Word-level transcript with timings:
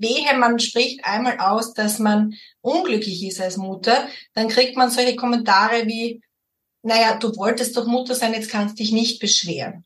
wehe, 0.00 0.38
man 0.38 0.58
spricht 0.58 1.04
einmal 1.04 1.38
aus, 1.38 1.72
dass 1.74 1.98
man 1.98 2.34
unglücklich 2.60 3.24
ist 3.24 3.40
als 3.40 3.56
Mutter, 3.56 4.06
dann 4.34 4.48
kriegt 4.48 4.76
man 4.76 4.90
solche 4.90 5.16
Kommentare 5.16 5.86
wie, 5.86 6.22
naja, 6.82 7.16
du 7.16 7.36
wolltest 7.36 7.76
doch 7.76 7.86
Mutter 7.86 8.14
sein, 8.14 8.34
jetzt 8.34 8.50
kannst 8.50 8.78
dich 8.78 8.92
nicht 8.92 9.20
beschweren. 9.20 9.84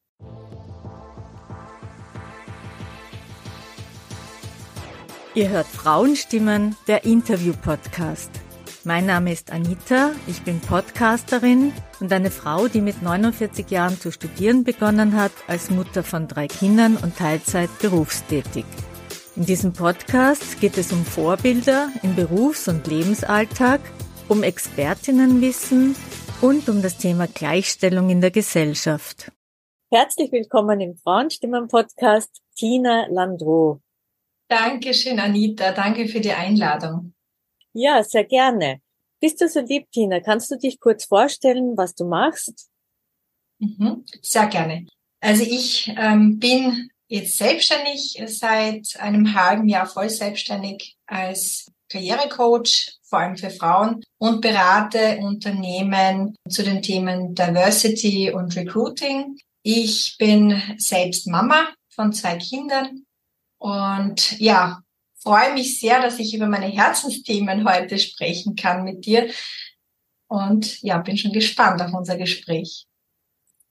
Ihr 5.35 5.49
hört 5.49 5.67
Frauenstimmen, 5.67 6.77
der 6.87 7.05
Interview-Podcast. 7.05 8.31
Mein 8.85 9.07
Name 9.07 9.33
ist 9.33 9.51
Anita, 9.51 10.11
ich 10.27 10.43
bin 10.43 10.61
Podcasterin 10.61 11.73
und 12.01 12.13
eine 12.13 12.31
Frau, 12.31 12.69
die 12.69 12.81
mit 12.81 13.01
49 13.01 13.71
Jahren 13.71 13.99
zu 13.99 14.11
studieren 14.11 14.65
begonnen 14.65 15.17
hat, 15.17 15.33
als 15.47 15.71
Mutter 15.71 16.03
von 16.03 16.29
drei 16.29 16.49
Kindern 16.49 16.97
und 16.97 17.17
Teilzeit 17.17 17.71
berufstätig. 17.79 18.65
In 19.35 19.47
diesem 19.47 19.73
Podcast 19.73 20.61
geht 20.61 20.77
es 20.77 20.93
um 20.93 21.07
Vorbilder 21.07 21.91
im 22.03 22.15
Berufs- 22.15 22.69
und 22.69 22.87
Lebensalltag, 22.87 23.81
um 24.29 24.43
Expertinnenwissen 24.43 25.97
und 26.43 26.69
um 26.69 26.83
das 26.83 26.99
Thema 26.99 27.27
Gleichstellung 27.27 28.11
in 28.11 28.21
der 28.21 28.31
Gesellschaft. 28.31 29.33
Herzlich 29.91 30.31
willkommen 30.33 30.83
im 30.83 30.97
Frauenstimmen-Podcast 30.97 32.43
Tina 32.57 33.07
Landreau. 33.09 33.81
Dankeschön, 34.49 35.19
Anita. 35.19 35.73
Danke 35.73 36.09
für 36.09 36.21
die 36.21 36.33
Einladung. 36.33 37.15
Ja, 37.73 38.05
sehr 38.05 38.25
gerne. 38.25 38.83
Bist 39.19 39.41
du 39.41 39.49
so 39.49 39.61
lieb, 39.61 39.91
Tina? 39.93 40.21
Kannst 40.21 40.51
du 40.51 40.59
dich 40.59 40.79
kurz 40.79 41.07
vorstellen, 41.07 41.75
was 41.79 41.95
du 41.95 42.05
machst? 42.05 42.69
Mhm, 43.59 44.05
sehr 44.21 44.47
gerne. 44.49 44.87
Also 45.21 45.43
ich 45.43 45.91
ähm, 45.97 46.39
bin 46.39 46.91
jetzt 47.13 47.37
selbstständig 47.37 48.23
seit 48.27 48.99
einem 48.99 49.35
halben 49.35 49.69
Jahr 49.69 49.87
voll 49.87 50.09
selbstständig 50.09 50.97
als 51.07 51.71
Karrierecoach, 51.91 52.97
vor 53.03 53.19
allem 53.19 53.37
für 53.37 53.51
Frauen 53.51 54.03
und 54.17 54.41
berate 54.41 55.19
Unternehmen 55.19 56.35
zu 56.49 56.63
den 56.63 56.81
Themen 56.81 57.35
Diversity 57.35 58.33
und 58.33 58.57
Recruiting. 58.57 59.37
Ich 59.63 60.17
bin 60.19 60.63
selbst 60.79 61.27
Mama 61.27 61.69
von 61.91 62.15
zwei 62.15 62.39
Kindern 62.39 63.05
und 63.59 64.41
ja, 64.41 64.81
freue 65.23 65.53
mich 65.53 65.81
sehr, 65.81 66.01
dass 66.01 66.19
ich 66.19 66.35
über 66.35 66.47
meine 66.47 66.69
Herzensthemen 66.69 67.69
heute 67.69 67.99
sprechen 67.99 68.57
kann 68.57 68.85
mit 68.85 69.05
dir 69.05 69.29
und 70.29 70.81
ja, 70.81 70.97
bin 70.97 71.19
schon 71.19 71.33
gespannt 71.33 71.83
auf 71.83 71.93
unser 71.93 72.17
Gespräch. 72.17 72.87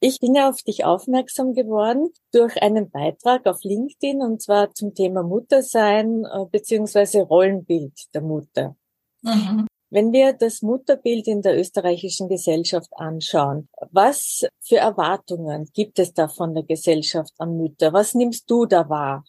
Ich 0.04 0.20
bin 0.20 0.34
ja 0.34 0.50
auf 0.50 0.64
dich 0.64 0.84
aufmerksam 0.84 1.54
geworden 1.54 2.10
durch 2.34 2.60
einen 2.60 2.90
Beitrag 2.90 3.46
auf 3.46 3.64
LinkedIn 3.64 4.24
und 4.24 4.42
zwar 4.42 4.74
zum 4.74 4.96
Thema 4.96 5.22
Muttersein 5.22 6.26
äh, 6.26 6.46
beziehungsweise 6.52 7.20
Rollenbild 7.20 7.94
der 8.16 8.22
Mutter. 8.22 8.76
Mhm. 9.22 9.68
Wenn 9.92 10.12
wir 10.12 10.34
das 10.34 10.64
Mutterbild 10.64 11.28
in 11.28 11.44
der 11.44 11.56
österreichischen 11.56 12.30
Gesellschaft 12.30 12.90
anschauen, 12.96 13.70
was 13.92 14.48
für 14.60 14.78
Erwartungen 14.78 15.70
gibt 15.72 16.00
es 16.00 16.14
da 16.14 16.28
von 16.28 16.56
der 16.56 16.64
Gesellschaft 16.64 17.34
an 17.38 17.58
Mütter? 17.58 17.94
Was 17.94 18.16
nimmst 18.16 18.50
du 18.50 18.66
da 18.66 18.90
wahr? 18.90 19.24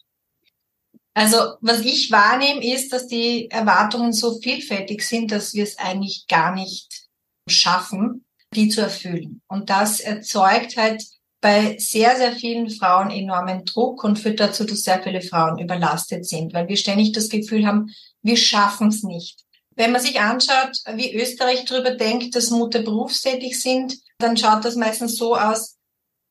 Also 1.13 1.37
was 1.61 1.81
ich 1.81 2.11
wahrnehme, 2.11 2.65
ist, 2.65 2.91
dass 2.91 3.05
die 3.05 3.47
Erwartungen 3.51 4.11
so 4.11 4.39
vielfältig 4.39 5.03
sind, 5.03 5.31
dass 5.31 5.53
wir 5.53 5.65
es 5.65 5.77
eigentlich 5.77 6.25
gar 6.27 6.55
nicht 6.55 7.07
schaffen, 7.47 8.25
die 8.53 8.69
zu 8.69 8.81
erfüllen. 8.81 9.41
Und 9.47 9.69
das 9.69 9.99
erzeugt 9.99 10.77
halt 10.77 11.03
bei 11.41 11.75
sehr, 11.77 12.15
sehr 12.15 12.31
vielen 12.31 12.69
Frauen 12.69 13.11
enormen 13.11 13.65
Druck 13.65 14.03
und 14.03 14.17
führt 14.17 14.39
dazu, 14.39 14.63
dass 14.63 14.83
sehr 14.83 15.03
viele 15.03 15.21
Frauen 15.21 15.59
überlastet 15.59 16.25
sind, 16.25 16.53
weil 16.53 16.69
wir 16.69 16.77
ständig 16.77 17.11
das 17.11 17.27
Gefühl 17.27 17.67
haben, 17.67 17.89
wir 18.21 18.37
schaffen 18.37 18.87
es 18.87 19.03
nicht. 19.03 19.41
Wenn 19.75 19.91
man 19.91 20.01
sich 20.01 20.21
anschaut, 20.21 20.77
wie 20.93 21.13
Österreich 21.13 21.65
darüber 21.65 21.91
denkt, 21.91 22.35
dass 22.35 22.51
Mutter 22.51 22.81
berufstätig 22.81 23.59
sind, 23.59 23.97
dann 24.19 24.37
schaut 24.37 24.63
das 24.63 24.75
meistens 24.75 25.17
so 25.17 25.35
aus, 25.35 25.75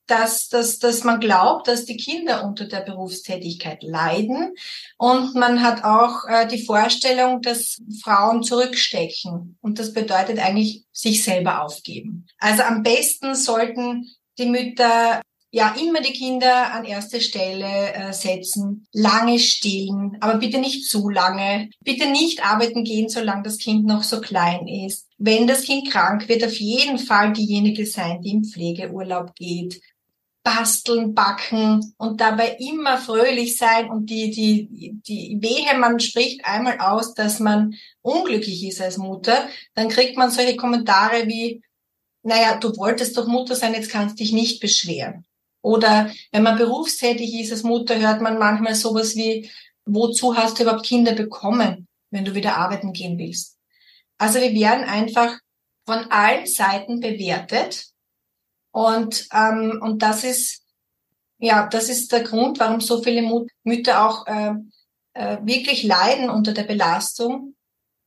dass, 0.06 0.48
dass, 0.48 0.78
dass 0.78 1.04
man 1.04 1.20
glaubt, 1.20 1.68
dass 1.68 1.84
die 1.84 1.96
Kinder 1.96 2.44
unter 2.44 2.66
der 2.66 2.80
Berufstätigkeit 2.80 3.82
leiden. 3.82 4.54
Und 4.98 5.34
man 5.34 5.62
hat 5.62 5.84
auch 5.84 6.24
äh, 6.28 6.46
die 6.46 6.64
Vorstellung, 6.64 7.40
dass 7.40 7.80
Frauen 8.02 8.42
zurückstecken. 8.42 9.56
Und 9.60 9.78
das 9.78 9.92
bedeutet 9.92 10.38
eigentlich 10.38 10.84
sich 10.92 11.24
selber 11.24 11.62
aufgeben. 11.62 12.26
Also 12.38 12.62
am 12.62 12.82
besten 12.82 13.34
sollten 13.34 14.10
die 14.38 14.46
Mütter 14.46 15.22
ja 15.54 15.74
immer 15.78 16.00
die 16.00 16.14
Kinder 16.14 16.72
an 16.72 16.86
erste 16.86 17.20
Stelle 17.20 17.92
äh, 17.92 18.12
setzen, 18.14 18.86
lange 18.92 19.38
stillen, 19.38 20.16
aber 20.20 20.38
bitte 20.38 20.58
nicht 20.58 20.88
zu 20.88 21.10
lange, 21.10 21.68
bitte 21.84 22.10
nicht 22.10 22.42
arbeiten 22.42 22.84
gehen, 22.84 23.10
solange 23.10 23.42
das 23.42 23.58
Kind 23.58 23.84
noch 23.84 24.02
so 24.02 24.22
klein 24.22 24.66
ist. 24.66 25.08
Wenn 25.18 25.46
das 25.46 25.64
Kind 25.64 25.90
krank 25.90 26.26
wird, 26.28 26.42
auf 26.42 26.58
jeden 26.58 26.98
Fall 26.98 27.34
diejenige 27.34 27.84
sein, 27.84 28.22
die 28.22 28.30
im 28.30 28.44
Pflegeurlaub 28.44 29.34
geht 29.34 29.80
basteln, 30.42 31.14
backen 31.14 31.94
und 31.98 32.20
dabei 32.20 32.56
immer 32.58 32.98
fröhlich 32.98 33.56
sein 33.56 33.90
und 33.90 34.06
die, 34.06 34.30
die, 34.30 35.00
die 35.06 35.38
Wehe, 35.40 35.78
man 35.78 36.00
spricht 36.00 36.44
einmal 36.44 36.78
aus, 36.80 37.14
dass 37.14 37.38
man 37.38 37.74
unglücklich 38.00 38.64
ist 38.66 38.80
als 38.80 38.98
Mutter, 38.98 39.48
dann 39.74 39.88
kriegt 39.88 40.16
man 40.16 40.30
solche 40.30 40.56
Kommentare 40.56 41.28
wie, 41.28 41.62
naja, 42.24 42.56
du 42.56 42.76
wolltest 42.76 43.16
doch 43.16 43.26
Mutter 43.26 43.54
sein, 43.54 43.74
jetzt 43.74 43.90
kannst 43.90 44.18
dich 44.18 44.32
nicht 44.32 44.60
beschweren. 44.60 45.24
Oder 45.60 46.10
wenn 46.32 46.42
man 46.42 46.58
berufstätig 46.58 47.34
ist 47.34 47.52
als 47.52 47.62
Mutter, 47.62 47.98
hört 48.00 48.20
man 48.20 48.38
manchmal 48.38 48.74
sowas 48.74 49.14
wie, 49.14 49.48
wozu 49.84 50.36
hast 50.36 50.58
du 50.58 50.64
überhaupt 50.64 50.86
Kinder 50.86 51.12
bekommen, 51.12 51.86
wenn 52.10 52.24
du 52.24 52.34
wieder 52.34 52.56
arbeiten 52.56 52.92
gehen 52.92 53.16
willst? 53.16 53.58
Also 54.18 54.40
wir 54.40 54.52
werden 54.52 54.84
einfach 54.84 55.38
von 55.86 56.10
allen 56.10 56.46
Seiten 56.46 57.00
bewertet 57.00 57.91
und, 58.72 59.28
ähm, 59.32 59.78
und 59.80 60.02
das 60.02 60.24
ist, 60.24 60.62
ja, 61.38 61.66
das 61.66 61.88
ist 61.88 62.10
der 62.10 62.22
Grund, 62.22 62.58
warum 62.58 62.80
so 62.80 63.02
viele 63.02 63.22
Mut 63.22 63.48
Mütter 63.64 64.08
auch 64.08 64.26
äh, 64.26 64.54
äh, 65.14 65.38
wirklich 65.42 65.84
leiden 65.84 66.30
unter 66.30 66.52
der 66.52 66.64
Belastung 66.64 67.54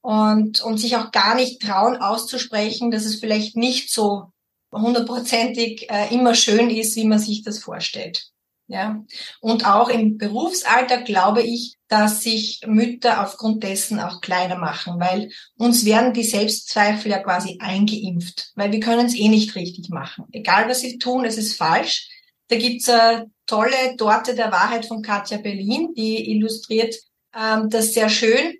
und, 0.01 0.61
und 0.61 0.77
sich 0.77 0.97
auch 0.97 1.11
gar 1.11 1.35
nicht 1.35 1.61
trauen 1.61 1.97
auszusprechen, 1.97 2.91
dass 2.91 3.05
es 3.05 3.19
vielleicht 3.19 3.55
nicht 3.55 3.91
so 3.91 4.31
hundertprozentig 4.71 5.89
äh, 5.89 6.13
immer 6.13 6.35
schön 6.35 6.69
ist, 6.69 6.95
wie 6.95 7.05
man 7.05 7.19
sich 7.19 7.43
das 7.43 7.59
vorstellt. 7.59 8.31
Ja. 8.67 9.03
Und 9.41 9.67
auch 9.67 9.89
im 9.89 10.17
Berufsalter 10.17 11.01
glaube 11.01 11.43
ich, 11.43 11.77
dass 11.87 12.23
sich 12.23 12.61
Mütter 12.65 13.23
aufgrund 13.23 13.63
dessen 13.63 13.99
auch 13.99 14.21
kleiner 14.21 14.57
machen, 14.57 14.99
weil 14.99 15.29
uns 15.57 15.85
werden 15.85 16.13
die 16.13 16.23
Selbstzweifel 16.23 17.11
ja 17.11 17.19
quasi 17.19 17.59
eingeimpft, 17.61 18.51
weil 18.55 18.71
wir 18.71 18.79
können 18.79 19.05
es 19.05 19.15
eh 19.15 19.27
nicht 19.27 19.55
richtig 19.55 19.89
machen. 19.89 20.25
Egal 20.31 20.67
was 20.67 20.81
sie 20.81 20.97
tun, 20.97 21.25
es 21.25 21.37
ist 21.37 21.57
falsch. 21.57 22.09
Da 22.47 22.57
gibt's 22.57 22.89
eine 22.89 23.31
tolle 23.45 23.95
Torte 23.97 24.33
der 24.33 24.51
Wahrheit 24.51 24.87
von 24.87 25.03
Katja 25.03 25.37
Berlin, 25.37 25.93
die 25.95 26.31
illustriert 26.31 26.95
ähm, 27.35 27.69
das 27.69 27.93
sehr 27.93 28.09
schön. 28.09 28.55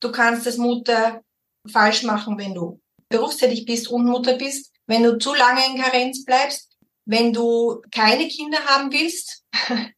Du 0.00 0.10
kannst 0.10 0.46
das 0.46 0.56
Mutter 0.56 1.22
falsch 1.70 2.02
machen, 2.02 2.38
wenn 2.38 2.54
du 2.54 2.80
berufstätig 3.08 3.64
bist 3.64 3.88
und 3.88 4.06
Mutter 4.06 4.36
bist. 4.36 4.72
Wenn 4.86 5.02
du 5.02 5.18
zu 5.18 5.34
lange 5.34 5.60
in 5.66 5.80
Karenz 5.80 6.24
bleibst, 6.24 6.75
wenn 7.06 7.32
du 7.32 7.80
keine 7.90 8.28
Kinder 8.28 8.58
haben 8.66 8.92
willst. 8.92 9.44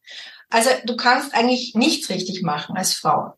Also 0.51 0.71
du 0.83 0.95
kannst 0.95 1.35
eigentlich 1.35 1.75
nichts 1.75 2.09
richtig 2.09 2.41
machen 2.41 2.75
als 2.75 2.95
Frau. 2.95 3.33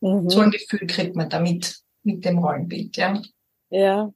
Mhm. 0.00 0.28
So 0.28 0.40
ein 0.40 0.50
Gefühl 0.50 0.84
kriegt 0.88 1.14
man 1.14 1.30
damit 1.30 1.76
mit 2.02 2.24
dem 2.24 2.38
Rollenbild, 2.38 2.96
ja. 2.96 3.22
Ja. 3.70 4.12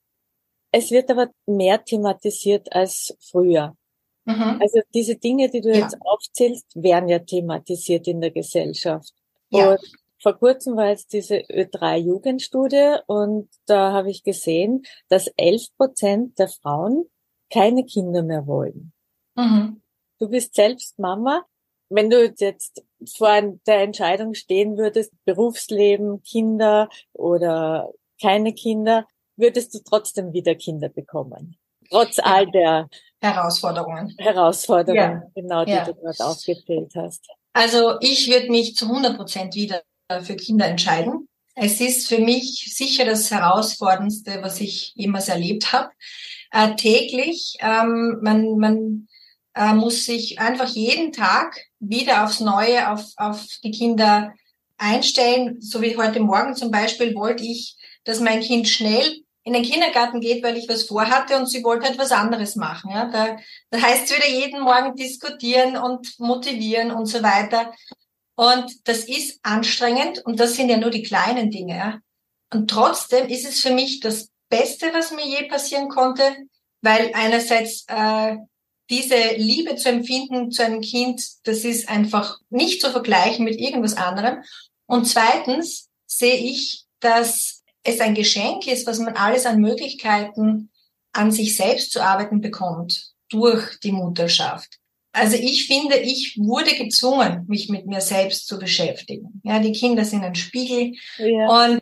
Es 0.72 0.90
wird 0.90 1.12
aber 1.12 1.30
mehr 1.46 1.84
thematisiert 1.84 2.72
als 2.72 3.16
früher. 3.20 3.76
Mhm. 4.24 4.58
Also 4.60 4.80
diese 4.92 5.14
Dinge, 5.14 5.48
die 5.48 5.60
du 5.60 5.70
ja. 5.70 5.76
jetzt 5.76 5.96
aufzählst, 6.00 6.66
werden 6.74 7.08
ja 7.08 7.20
thematisiert 7.20 8.08
in 8.08 8.20
der 8.20 8.32
Gesellschaft. 8.32 9.14
Ja. 9.50 9.70
Und 9.70 9.80
vor 10.20 10.36
kurzem 10.36 10.76
war 10.76 10.88
jetzt 10.88 11.12
diese 11.12 11.36
Ö3-Jugendstudie 11.36 12.98
und 13.06 13.48
da 13.66 13.92
habe 13.92 14.10
ich 14.10 14.24
gesehen, 14.24 14.82
dass 15.08 15.28
11 15.36 15.68
Prozent 15.76 16.38
der 16.38 16.48
Frauen 16.48 17.08
keine 17.50 17.84
Kinder 17.84 18.22
mehr 18.22 18.46
wollen. 18.46 18.92
Mhm. 19.36 19.80
Du 20.18 20.28
bist 20.28 20.54
selbst 20.54 20.98
Mama. 20.98 21.44
Wenn 21.90 22.10
du 22.10 22.26
jetzt 22.36 22.82
vor 23.16 23.40
der 23.66 23.82
Entscheidung 23.82 24.34
stehen 24.34 24.76
würdest, 24.76 25.12
Berufsleben, 25.24 26.22
Kinder 26.22 26.88
oder 27.14 27.90
keine 28.20 28.52
Kinder, 28.52 29.06
würdest 29.36 29.74
du 29.74 29.78
trotzdem 29.78 30.32
wieder 30.32 30.54
Kinder 30.54 30.88
bekommen. 30.88 31.56
Trotz 31.90 32.18
ja. 32.18 32.24
all 32.24 32.50
der 32.50 32.88
Herausforderungen. 33.20 34.14
Herausforderungen, 34.18 35.22
ja. 35.22 35.30
genau, 35.34 35.64
die 35.64 35.72
ja. 35.72 35.84
du 35.84 35.94
gerade 35.94 36.24
aufgezählt 36.24 36.92
hast. 36.94 37.26
Also 37.54 37.96
ich 38.00 38.28
würde 38.28 38.50
mich 38.50 38.76
zu 38.76 38.86
100 38.86 39.16
Prozent 39.16 39.54
wieder 39.54 39.82
für 40.22 40.36
Kinder 40.36 40.66
entscheiden. 40.66 41.28
Es 41.54 41.80
ist 41.80 42.06
für 42.06 42.18
mich 42.18 42.72
sicher 42.76 43.04
das 43.04 43.30
Herausforderndste, 43.30 44.42
was 44.42 44.60
ich 44.60 44.92
jemals 44.94 45.28
erlebt 45.28 45.72
habe 45.72 45.90
äh, 46.50 46.74
täglich. 46.76 47.56
Ähm, 47.60 48.18
man 48.22 48.56
man 48.58 49.08
äh, 49.54 49.74
muss 49.74 50.04
sich 50.04 50.38
einfach 50.38 50.68
jeden 50.68 51.12
Tag 51.12 51.58
wieder 51.80 52.24
aufs 52.24 52.40
Neue 52.40 52.90
auf, 52.90 53.04
auf 53.16 53.44
die 53.62 53.70
Kinder 53.70 54.32
einstellen, 54.76 55.60
so 55.60 55.82
wie 55.82 55.96
heute 55.96 56.20
Morgen 56.20 56.54
zum 56.54 56.70
Beispiel 56.70 57.14
wollte 57.14 57.42
ich, 57.42 57.76
dass 58.04 58.20
mein 58.20 58.40
Kind 58.40 58.68
schnell 58.68 59.22
in 59.42 59.52
den 59.54 59.62
Kindergarten 59.62 60.20
geht, 60.20 60.42
weil 60.44 60.56
ich 60.56 60.68
was 60.68 60.84
vorhatte 60.84 61.36
und 61.36 61.46
sie 61.46 61.64
wollte 61.64 61.88
halt 61.88 62.12
anderes 62.12 62.54
machen. 62.54 62.90
Ja, 62.90 63.06
da, 63.10 63.36
da 63.70 63.80
heißt 63.80 64.04
es 64.04 64.16
wieder 64.16 64.28
jeden 64.28 64.60
Morgen 64.60 64.94
diskutieren 64.94 65.76
und 65.76 66.18
motivieren 66.18 66.90
und 66.90 67.06
so 67.06 67.22
weiter. 67.22 67.72
Und 68.36 68.86
das 68.86 69.04
ist 69.04 69.40
anstrengend 69.42 70.24
und 70.24 70.38
das 70.38 70.54
sind 70.54 70.68
ja 70.68 70.76
nur 70.76 70.90
die 70.90 71.02
kleinen 71.02 71.50
Dinge. 71.50 71.76
Ja. 71.76 71.98
Und 72.52 72.70
trotzdem 72.70 73.26
ist 73.26 73.48
es 73.48 73.60
für 73.60 73.72
mich 73.72 74.00
das 74.00 74.30
Beste, 74.48 74.92
was 74.92 75.12
mir 75.12 75.26
je 75.26 75.48
passieren 75.48 75.88
konnte, 75.88 76.22
weil 76.80 77.10
einerseits 77.14 77.84
äh, 77.88 78.36
diese 78.90 79.36
Liebe 79.36 79.76
zu 79.76 79.88
empfinden 79.90 80.50
zu 80.50 80.64
einem 80.64 80.80
Kind, 80.80 81.22
das 81.44 81.64
ist 81.64 81.88
einfach 81.88 82.38
nicht 82.48 82.80
zu 82.80 82.90
vergleichen 82.90 83.44
mit 83.44 83.60
irgendwas 83.60 83.94
anderem. 83.94 84.42
Und 84.86 85.06
zweitens 85.06 85.88
sehe 86.06 86.36
ich, 86.36 86.84
dass 87.00 87.62
es 87.82 88.00
ein 88.00 88.14
Geschenk 88.14 88.66
ist, 88.66 88.86
was 88.86 88.98
man 88.98 89.14
alles 89.14 89.46
an 89.46 89.60
Möglichkeiten 89.60 90.70
an 91.12 91.32
sich 91.32 91.56
selbst 91.56 91.92
zu 91.92 92.00
arbeiten 92.00 92.40
bekommt 92.40 93.12
durch 93.30 93.78
die 93.80 93.92
Mutterschaft. 93.92 94.78
Also 95.12 95.36
ich 95.36 95.66
finde, 95.66 95.98
ich 95.98 96.38
wurde 96.38 96.74
gezwungen, 96.76 97.44
mich 97.48 97.68
mit 97.68 97.86
mir 97.86 98.00
selbst 98.00 98.46
zu 98.46 98.58
beschäftigen. 98.58 99.40
Ja, 99.42 99.58
die 99.58 99.72
Kinder 99.72 100.04
sind 100.04 100.22
ein 100.22 100.34
Spiegel 100.34 100.94
ja. 101.18 101.64
und 101.64 101.80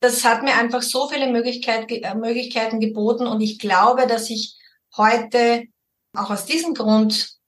das 0.00 0.24
hat 0.24 0.42
mir 0.42 0.54
einfach 0.54 0.82
so 0.82 1.08
viele 1.08 1.30
Möglichkeit, 1.30 1.90
äh, 1.90 2.14
Möglichkeiten 2.14 2.80
geboten 2.80 3.26
und 3.26 3.40
ich 3.40 3.58
glaube, 3.58 4.06
dass 4.06 4.30
ich 4.30 4.56
heute 4.96 5.64
auch 6.14 6.30
aus 6.30 6.46
diesem 6.46 6.74
Grund 6.74 7.38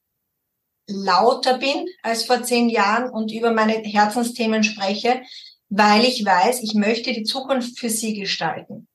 lauter 0.87 1.58
bin 1.58 1.87
als 2.02 2.25
vor 2.25 2.43
zehn 2.43 2.69
Jahren 2.69 3.11
und 3.11 3.32
über 3.32 3.52
meine 3.52 3.75
Herzensthemen 3.75 4.64
spreche, 4.64 5.23
weil 5.69 6.05
ich 6.05 6.25
weiß, 6.25 6.62
ich 6.62 6.75
möchte 6.75 7.12
die 7.12 7.23
Zukunft 7.23 7.79
für 7.79 7.91
sie 7.91 8.14
gestalten. 8.14 8.88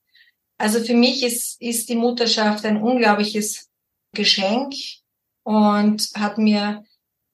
Also 0.58 0.82
für 0.82 0.94
mich 0.94 1.24
ist, 1.24 1.62
ist 1.62 1.90
die 1.90 1.96
Mutterschaft 1.96 2.66
ein 2.66 2.82
unglaubliches 2.82 3.70
Geschenk 4.14 4.74
und 5.44 6.10
hat 6.16 6.38
mir 6.38 6.84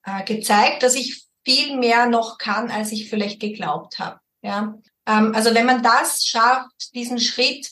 äh, 0.04 0.24
gezeigt, 0.26 0.84
dass 0.84 0.96
ich 0.96 1.26
viel 1.44 1.78
mehr 1.78 2.08
noch 2.08 2.38
kann, 2.38 2.70
als 2.70 2.92
ich 2.92 3.10
vielleicht 3.10 3.40
geglaubt 3.40 4.00
habe. 4.00 4.20
Ja, 4.44 4.76
ähm, 5.12 5.34
also 5.36 5.54
wenn 5.54 5.66
man 5.66 5.84
das 5.84 6.26
schafft, 6.26 6.94
diesen 6.94 7.20
Schritt, 7.20 7.70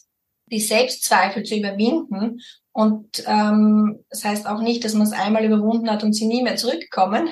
die 0.48 0.60
Selbstzweifel 0.60 1.44
zu 1.44 1.56
überwinden 1.56 2.42
und 2.72 3.24
ähm, 3.28 4.04
das 4.10 4.24
heißt 4.24 4.48
auch 4.48 4.62
nicht, 4.62 4.84
dass 4.84 4.94
man 4.94 5.08
es 5.08 5.14
einmal 5.14 5.46
überwunden 5.46 5.90
hat 5.90 6.04
und 6.04 6.14
sie 6.14 6.26
nie 6.26 6.42
mehr 6.42 6.56
zurückkommen. 6.56 7.30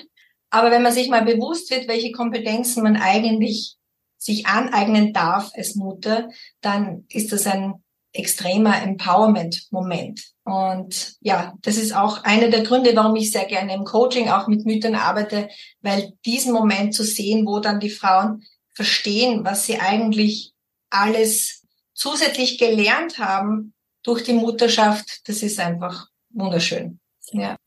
Aber 0.50 0.72
wenn 0.72 0.84
man 0.84 0.94
sich 0.94 1.10
mal 1.10 1.24
bewusst 1.24 1.72
wird, 1.72 1.88
welche 1.88 2.12
Kompetenzen 2.12 2.84
man 2.84 2.96
eigentlich 2.96 3.76
sich 4.18 4.48
aneignen 4.48 5.14
darf 5.14 5.52
als 5.56 5.76
Mutter, 5.76 6.30
dann 6.62 7.06
ist 7.10 7.32
das 7.32 7.46
ein 7.48 7.76
extremer 8.14 8.82
Empowerment-Moment. 8.82 10.22
Und 10.44 11.16
ja, 11.20 11.54
das 11.62 11.78
ist 11.78 11.96
auch 11.96 12.24
einer 12.24 12.50
der 12.50 12.64
Gründe, 12.64 12.96
warum 12.96 13.16
ich 13.16 13.32
sehr 13.32 13.46
gerne 13.46 13.74
im 13.74 13.84
Coaching 13.84 14.30
auch 14.30 14.48
mit 14.48 14.66
Müttern 14.66 14.96
arbeite, 14.96 15.50
weil 15.82 16.14
diesen 16.26 16.54
Moment 16.54 16.94
zu 16.94 17.04
sehen, 17.04 17.46
wo 17.46 17.60
dann 17.60 17.80
die 17.80 17.90
Frauen 17.90 18.44
verstehen, 18.78 19.44
was 19.44 19.66
sie 19.66 19.80
eigentlich 19.80 20.54
alles 20.92 21.66
zusätzlich 21.96 22.60
gelernt 22.60 23.18
haben 23.18 23.74
durch 24.04 24.24
die 24.24 24.34
Mutterschaft, 24.34 25.28
das 25.28 25.42
ist 25.42 25.60
einfach 25.60 26.08
wunderschön. 26.30 27.00
Ja. 27.32 27.58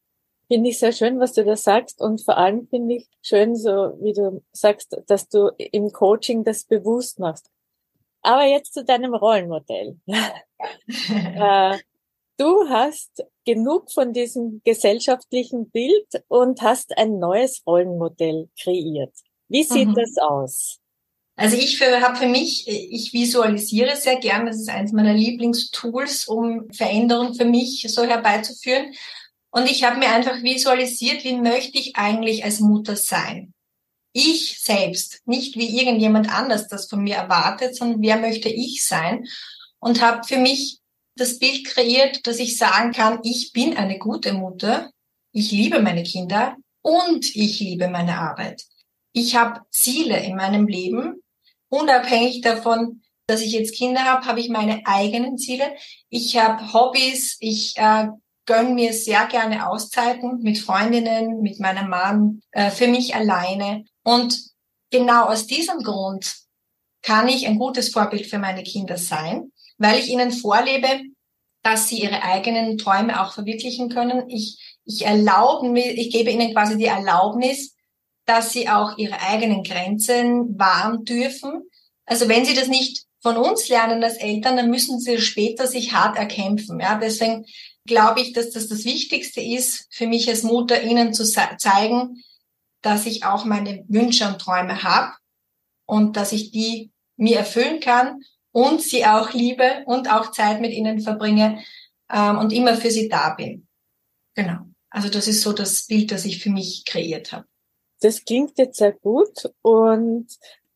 Finde 0.47 0.71
ich 0.71 0.79
sehr 0.79 0.93
schön, 0.93 1.19
was 1.19 1.33
du 1.33 1.45
da 1.45 1.57
sagst 1.57 2.01
und 2.01 2.25
vor 2.25 2.39
allem 2.39 2.69
finde 2.69 2.95
ich 2.95 3.09
schön, 3.23 3.57
so 3.57 3.99
wie 4.01 4.12
du 4.12 4.43
sagst, 4.53 4.97
dass 5.09 5.29
du 5.29 5.51
im 5.59 5.91
Coaching 5.91 6.45
das 6.45 6.65
bewusst 6.65 7.19
machst. 7.19 7.51
Aber 8.23 8.45
jetzt 8.45 8.73
zu 8.73 8.85
deinem 8.85 9.15
Rollenmodell. 9.15 9.99
äh, 10.07 11.79
du 12.37 12.69
hast 12.69 13.25
genug 13.45 13.91
von 13.91 14.12
diesem 14.12 14.62
gesellschaftlichen 14.65 15.71
Bild 15.71 16.23
und 16.29 16.62
hast 16.62 16.97
ein 16.97 17.19
neues 17.19 17.62
Rollenmodell 17.67 18.49
kreiert. 18.61 19.15
Wie 19.49 19.65
sieht 19.65 19.89
mhm. 19.89 19.95
das 19.95 20.17
aus? 20.19 20.81
Also 21.41 21.57
ich 21.57 21.81
habe 21.81 22.17
für 22.19 22.27
mich, 22.27 22.69
ich 22.69 23.15
visualisiere 23.15 23.97
sehr 23.97 24.17
gern, 24.17 24.45
das 24.45 24.57
ist 24.57 24.69
eines 24.69 24.93
meiner 24.93 25.15
Lieblingstools, 25.15 26.29
um 26.29 26.71
Veränderungen 26.71 27.35
für 27.35 27.47
mich 27.47 27.87
so 27.89 28.05
herbeizuführen. 28.05 28.93
Und 29.51 29.71
ich 29.71 29.83
habe 29.83 29.99
mir 29.99 30.11
einfach 30.11 30.43
visualisiert, 30.43 31.25
wie 31.25 31.39
möchte 31.39 31.79
ich 31.79 31.97
eigentlich 31.97 32.45
als 32.45 32.61
Mutter 32.61 32.95
sein? 32.95 33.55
Ich 34.13 34.61
selbst, 34.61 35.23
nicht 35.25 35.57
wie 35.57 35.81
irgendjemand 35.81 36.29
anders 36.31 36.69
das 36.69 36.91
von 36.91 37.05
mir 37.05 37.17
erwartet, 37.17 37.75
sondern 37.75 38.03
wer 38.03 38.19
möchte 38.19 38.51
ich 38.51 38.85
sein? 38.85 39.27
Und 39.79 40.03
habe 40.03 40.29
für 40.29 40.37
mich 40.37 40.81
das 41.17 41.39
Bild 41.39 41.65
kreiert, 41.65 42.27
dass 42.27 42.39
ich 42.39 42.59
sagen 42.59 42.93
kann, 42.93 43.21
ich 43.23 43.55
bin 43.55 43.79
eine 43.79 43.99
gute 43.99 44.35
Mutter, 44.35 44.91
ich 45.33 45.53
liebe 45.53 45.81
meine 45.81 46.03
Kinder 46.03 46.55
und 46.83 47.35
ich 47.35 47.61
liebe 47.61 47.89
meine 47.89 48.19
Arbeit. 48.19 48.63
Ich 49.13 49.37
habe 49.37 49.63
Ziele 49.71 50.23
in 50.23 50.37
meinem 50.37 50.69
Leben, 50.69 51.20
unabhängig 51.71 52.43
davon, 52.43 53.03
dass 53.27 53.41
ich 53.41 53.53
jetzt 53.53 53.75
Kinder 53.75 54.05
habe, 54.05 54.27
habe 54.27 54.41
ich 54.41 54.49
meine 54.49 54.83
eigenen 54.85 55.39
Ziele. 55.39 55.65
Ich 56.09 56.37
habe 56.37 56.73
Hobbys, 56.73 57.37
ich 57.41 57.77
äh, 57.79 58.09
gönne 58.45 58.71
mir 58.71 58.93
sehr 58.93 59.27
gerne 59.27 59.69
Auszeiten 59.69 60.41
mit 60.43 60.59
Freundinnen, 60.59 61.41
mit 61.41 61.61
meinem 61.61 61.89
Mann, 61.89 62.43
äh, 62.51 62.71
für 62.71 62.89
mich 62.89 63.15
alleine. 63.15 63.85
Und 64.03 64.39
genau 64.91 65.27
aus 65.27 65.47
diesem 65.47 65.79
Grund 65.79 66.35
kann 67.03 67.29
ich 67.29 67.47
ein 67.47 67.59
gutes 67.59 67.91
Vorbild 67.91 68.27
für 68.27 68.39
meine 68.39 68.65
Kinder 68.65 68.99
sein, 68.99 69.53
weil 69.79 69.99
ich 69.99 70.09
ihnen 70.09 70.33
vorlebe, 70.33 71.03
dass 71.63 71.89
sie 71.89 72.03
ihre 72.03 72.23
eigenen 72.23 72.79
Träume 72.79 73.23
auch 73.23 73.33
verwirklichen 73.33 73.89
können. 73.91 74.29
Ich, 74.29 74.79
ich 74.85 75.07
erlaube 75.07 75.69
mir, 75.69 75.93
ich 75.93 76.11
gebe 76.11 76.31
ihnen 76.31 76.53
quasi 76.53 76.77
die 76.77 76.87
Erlaubnis, 76.87 77.77
dass 78.31 78.53
sie 78.53 78.69
auch 78.69 78.97
ihre 78.97 79.21
eigenen 79.21 79.65
Grenzen 79.65 80.56
wahren 80.56 81.05
dürfen. 81.05 81.69
Also 82.06 82.29
wenn 82.29 82.44
sie 82.44 82.55
das 82.55 82.69
nicht 82.69 83.06
von 83.21 83.37
uns 83.37 83.69
lernen 83.69 84.05
als 84.05 84.19
Eltern, 84.19 84.56
dann 84.56 84.71
müssen 84.71 85.00
sie 85.00 85.19
später 85.19 85.67
sich 85.67 85.93
hart 85.93 86.17
erkämpfen. 86.17 86.79
Ja, 86.79 86.97
deswegen 86.97 87.44
glaube 87.87 88.21
ich, 88.21 88.32
dass 88.32 88.50
das 88.50 88.69
das 88.69 88.85
Wichtigste 88.85 89.41
ist 89.41 89.88
für 89.91 90.06
mich 90.06 90.29
als 90.29 90.44
Mutter, 90.44 90.81
ihnen 90.81 91.12
zu 91.12 91.25
zeigen, 91.25 92.23
dass 92.82 93.05
ich 93.05 93.25
auch 93.25 93.44
meine 93.44 93.85
Wünsche 93.88 94.29
und 94.29 94.38
Träume 94.38 94.85
habe 94.85 95.12
und 95.87 96.17
dass 96.17 96.31
ich 96.31 96.53
die 96.53 96.93
mir 97.17 97.38
erfüllen 97.38 97.81
kann 97.81 98.23
und 98.52 98.81
sie 98.81 99.07
auch 99.07 99.33
liebe 99.33 99.83
und 99.87 100.09
auch 100.09 100.31
Zeit 100.31 100.61
mit 100.61 100.71
ihnen 100.71 101.00
verbringe 101.00 101.64
ähm, 102.09 102.38
und 102.38 102.52
immer 102.52 102.76
für 102.76 102.93
sie 102.93 103.09
da 103.09 103.31
bin. 103.31 103.66
Genau. 104.37 104.61
Also 104.88 105.09
das 105.09 105.26
ist 105.26 105.43
so 105.43 105.52
das 105.52 105.87
Bild, 105.87 106.12
das 106.12 106.25
ich 106.25 106.40
für 106.40 106.50
mich 106.50 106.85
kreiert 106.85 107.33
habe. 107.33 107.50
Das 108.00 108.25
klingt 108.25 108.59
jetzt 108.59 108.78
sehr 108.78 108.92
gut. 108.92 109.50
Und 109.62 110.28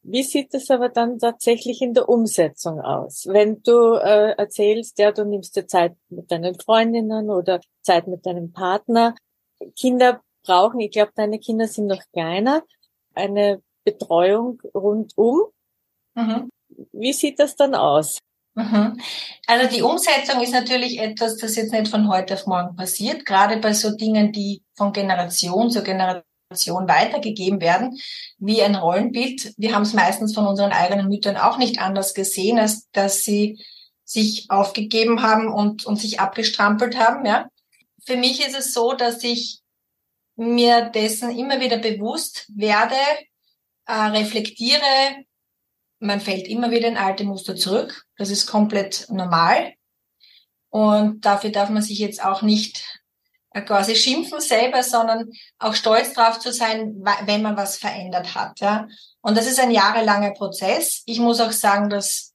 wie 0.02 0.22
sieht 0.22 0.52
es 0.52 0.70
aber 0.70 0.90
dann 0.90 1.18
tatsächlich 1.18 1.80
in 1.80 1.94
der 1.94 2.08
Umsetzung 2.08 2.80
aus? 2.80 3.26
Wenn 3.26 3.62
du 3.62 3.94
äh, 3.94 4.32
erzählst, 4.36 4.98
ja, 4.98 5.12
du 5.12 5.24
nimmst 5.24 5.56
dir 5.56 5.66
Zeit 5.66 5.96
mit 6.10 6.30
deinen 6.30 6.54
Freundinnen 6.60 7.30
oder 7.30 7.60
Zeit 7.82 8.06
mit 8.06 8.26
deinem 8.26 8.52
Partner. 8.52 9.14
Kinder 9.78 10.20
brauchen, 10.44 10.80
ich 10.80 10.90
glaube, 10.90 11.12
deine 11.14 11.38
Kinder 11.38 11.66
sind 11.66 11.86
noch 11.86 12.02
kleiner, 12.12 12.62
eine 13.14 13.62
Betreuung 13.84 14.60
rundum. 14.74 15.44
Mhm. 16.14 16.50
Wie 16.92 17.12
sieht 17.14 17.38
das 17.38 17.56
dann 17.56 17.74
aus? 17.74 18.18
Mhm. 18.54 19.00
Also 19.46 19.74
die 19.74 19.82
Umsetzung 19.82 20.42
ist 20.42 20.52
natürlich 20.52 21.00
etwas, 21.00 21.38
das 21.38 21.56
jetzt 21.56 21.72
nicht 21.72 21.88
von 21.88 22.08
heute 22.08 22.34
auf 22.34 22.46
morgen 22.46 22.76
passiert, 22.76 23.24
gerade 23.24 23.56
bei 23.56 23.72
so 23.72 23.96
Dingen, 23.96 24.32
die 24.32 24.62
von 24.74 24.92
Generation 24.92 25.70
zu 25.70 25.82
Generation 25.82 26.33
weitergegeben 26.88 27.60
werden, 27.60 27.98
wie 28.38 28.62
ein 28.62 28.74
Rollenbild. 28.74 29.54
Wir 29.56 29.74
haben 29.74 29.82
es 29.82 29.92
meistens 29.92 30.34
von 30.34 30.46
unseren 30.46 30.72
eigenen 30.72 31.08
Müttern 31.08 31.36
auch 31.36 31.58
nicht 31.58 31.78
anders 31.80 32.14
gesehen, 32.14 32.58
als 32.58 32.90
dass 32.90 33.22
sie 33.22 33.64
sich 34.04 34.50
aufgegeben 34.50 35.22
haben 35.22 35.52
und, 35.52 35.86
und 35.86 35.96
sich 35.96 36.20
abgestrampelt 36.20 36.98
haben. 36.98 37.24
Ja. 37.24 37.48
Für 38.04 38.16
mich 38.16 38.46
ist 38.46 38.56
es 38.56 38.72
so, 38.72 38.92
dass 38.92 39.24
ich 39.24 39.60
mir 40.36 40.82
dessen 40.90 41.36
immer 41.36 41.60
wieder 41.60 41.78
bewusst 41.78 42.46
werde, 42.54 42.96
äh, 43.86 43.92
reflektiere, 43.92 45.24
man 46.00 46.20
fällt 46.20 46.48
immer 46.48 46.70
wieder 46.70 46.88
in 46.88 46.96
alte 46.96 47.24
Muster 47.24 47.56
zurück. 47.56 48.04
Das 48.16 48.30
ist 48.30 48.46
komplett 48.46 49.06
normal. 49.10 49.72
Und 50.68 51.24
dafür 51.24 51.50
darf 51.50 51.70
man 51.70 51.82
sich 51.82 51.98
jetzt 51.98 52.22
auch 52.22 52.42
nicht 52.42 52.93
quasi 53.62 53.94
schimpfen 53.94 54.40
selber, 54.40 54.82
sondern 54.82 55.30
auch 55.58 55.74
stolz 55.74 56.12
drauf 56.12 56.38
zu 56.38 56.52
sein, 56.52 57.02
wenn 57.24 57.42
man 57.42 57.56
was 57.56 57.76
verändert 57.76 58.34
hat. 58.34 58.60
Ja. 58.60 58.88
Und 59.20 59.36
das 59.36 59.46
ist 59.46 59.60
ein 59.60 59.70
jahrelanger 59.70 60.32
Prozess. 60.32 61.02
Ich 61.06 61.20
muss 61.20 61.40
auch 61.40 61.52
sagen, 61.52 61.88
dass 61.88 62.32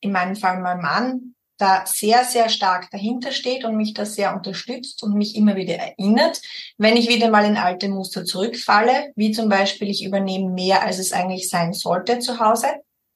in 0.00 0.12
meinem 0.12 0.36
Fall 0.36 0.60
mein 0.60 0.80
Mann 0.80 1.34
da 1.58 1.84
sehr, 1.86 2.24
sehr 2.24 2.48
stark 2.48 2.90
dahinter 2.90 3.30
steht 3.30 3.64
und 3.64 3.76
mich 3.76 3.94
da 3.94 4.04
sehr 4.04 4.34
unterstützt 4.34 5.02
und 5.04 5.14
mich 5.14 5.36
immer 5.36 5.54
wieder 5.54 5.74
erinnert, 5.74 6.40
wenn 6.76 6.96
ich 6.96 7.08
wieder 7.08 7.30
mal 7.30 7.44
in 7.44 7.56
alte 7.56 7.88
Muster 7.88 8.24
zurückfalle, 8.24 9.12
wie 9.14 9.30
zum 9.30 9.48
Beispiel 9.48 9.88
ich 9.88 10.04
übernehme 10.04 10.50
mehr, 10.50 10.82
als 10.82 10.98
es 10.98 11.12
eigentlich 11.12 11.48
sein 11.48 11.72
sollte 11.72 12.18
zu 12.18 12.40
Hause, 12.40 12.66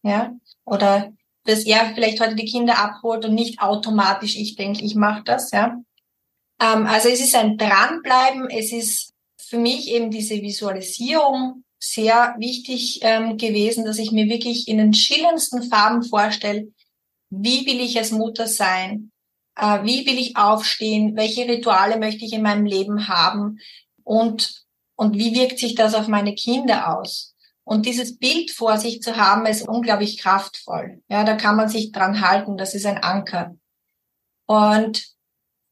ja, 0.02 0.32
oder 0.64 1.12
dass 1.44 1.64
er 1.64 1.92
vielleicht 1.94 2.20
heute 2.20 2.36
die 2.36 2.44
Kinder 2.44 2.78
abholt 2.78 3.24
und 3.24 3.34
nicht 3.34 3.60
automatisch 3.60 4.36
ich 4.36 4.54
denke, 4.54 4.84
ich 4.84 4.94
mache 4.94 5.24
das, 5.24 5.50
ja. 5.50 5.76
Ähm, 6.60 6.86
also 6.86 7.08
es 7.08 7.20
ist 7.20 7.34
ein 7.34 7.58
Dranbleiben, 7.58 8.48
es 8.50 8.72
ist 8.72 9.12
für 9.36 9.58
mich 9.58 9.88
eben 9.88 10.10
diese 10.10 10.42
Visualisierung 10.42 11.64
sehr 11.78 12.34
wichtig 12.38 13.00
ähm, 13.02 13.36
gewesen, 13.36 13.84
dass 13.84 13.98
ich 13.98 14.10
mir 14.10 14.28
wirklich 14.28 14.66
in 14.68 14.78
den 14.78 14.94
schillerndsten 14.94 15.62
Farben 15.62 16.02
vorstelle, 16.02 16.68
wie 17.30 17.66
will 17.66 17.80
ich 17.80 17.98
als 17.98 18.12
Mutter 18.12 18.46
sein? 18.46 19.10
Äh, 19.56 19.84
wie 19.84 20.06
will 20.06 20.18
ich 20.18 20.36
aufstehen? 20.36 21.16
Welche 21.16 21.46
Rituale 21.46 21.98
möchte 21.98 22.24
ich 22.24 22.32
in 22.32 22.42
meinem 22.42 22.66
Leben 22.66 23.08
haben? 23.08 23.58
Und, 24.04 24.64
und 24.96 25.18
wie 25.18 25.34
wirkt 25.34 25.58
sich 25.58 25.74
das 25.74 25.94
auf 25.94 26.08
meine 26.08 26.34
Kinder 26.34 26.98
aus? 26.98 27.34
Und 27.64 27.84
dieses 27.84 28.18
Bild 28.18 28.52
vor 28.52 28.78
sich 28.78 29.02
zu 29.02 29.16
haben, 29.16 29.44
ist 29.44 29.66
unglaublich 29.66 30.18
kraftvoll. 30.18 31.02
Ja, 31.08 31.24
da 31.24 31.34
kann 31.34 31.56
man 31.56 31.68
sich 31.68 31.90
dran 31.90 32.20
halten. 32.20 32.56
Das 32.56 32.74
ist 32.74 32.86
ein 32.86 32.98
Anker. 32.98 33.56
Und 34.46 35.15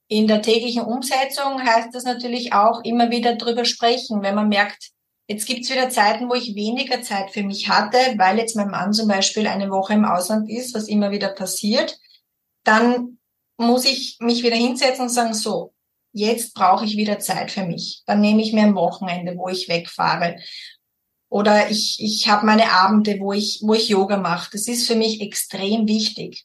in 0.09 0.27
der 0.27 0.43
täglichen 0.43 0.83
Umsetzung 0.83 1.63
heißt 1.63 1.95
das 1.95 2.05
natürlich 2.05 2.53
auch 2.53 2.83
immer 2.85 3.11
wieder 3.11 3.37
drüber 3.37 3.65
sprechen, 3.65 4.23
wenn 4.23 4.35
man 4.35 4.49
merkt, 4.49 4.95
Jetzt 5.27 5.47
gibt's 5.47 5.71
wieder 5.71 5.89
Zeiten, 5.89 6.29
wo 6.29 6.35
ich 6.35 6.55
weniger 6.55 7.01
Zeit 7.01 7.31
für 7.31 7.43
mich 7.43 7.69
hatte, 7.71 7.97
weil 8.19 8.39
jetzt 8.39 8.57
mein 8.57 8.69
Mann 8.69 8.93
zum 8.93 9.09
Beispiel 9.09 9.47
eine 9.47 9.71
Woche 9.71 9.95
im 9.95 10.05
Ausland 10.05 10.51
ist, 10.51 10.75
was 10.75 10.87
immer 10.87 11.11
wieder 11.11 11.29
passiert. 11.29 11.99
Dann 12.63 13.19
muss 13.57 13.87
ich 13.87 14.19
mich 14.21 14.43
wieder 14.43 14.57
hinsetzen 14.57 15.05
und 15.05 15.09
sagen, 15.09 15.33
so, 15.33 15.73
jetzt 16.13 16.53
brauche 16.53 16.85
ich 16.85 16.99
wieder 16.99 17.21
Zeit 17.21 17.51
für 17.51 17.65
mich. 17.65 18.03
Dann 18.07 18.21
nehme 18.21 18.43
ich 18.43 18.53
mir 18.53 18.65
ein 18.65 18.75
Wochenende, 18.75 19.35
wo 19.37 19.49
ich 19.49 19.69
wegfahre. 19.69 20.37
Oder 21.31 21.71
ich, 21.71 21.97
ich 22.01 22.29
habe 22.29 22.45
meine 22.45 22.71
Abende, 22.73 23.19
wo 23.19 23.33
ich, 23.33 23.61
wo 23.63 23.73
ich 23.73 23.89
Yoga 23.89 24.19
mache. 24.19 24.51
Das 24.53 24.69
ist 24.69 24.87
für 24.87 24.95
mich 24.95 25.23
extrem 25.23 25.89
wichtig. 25.89 26.45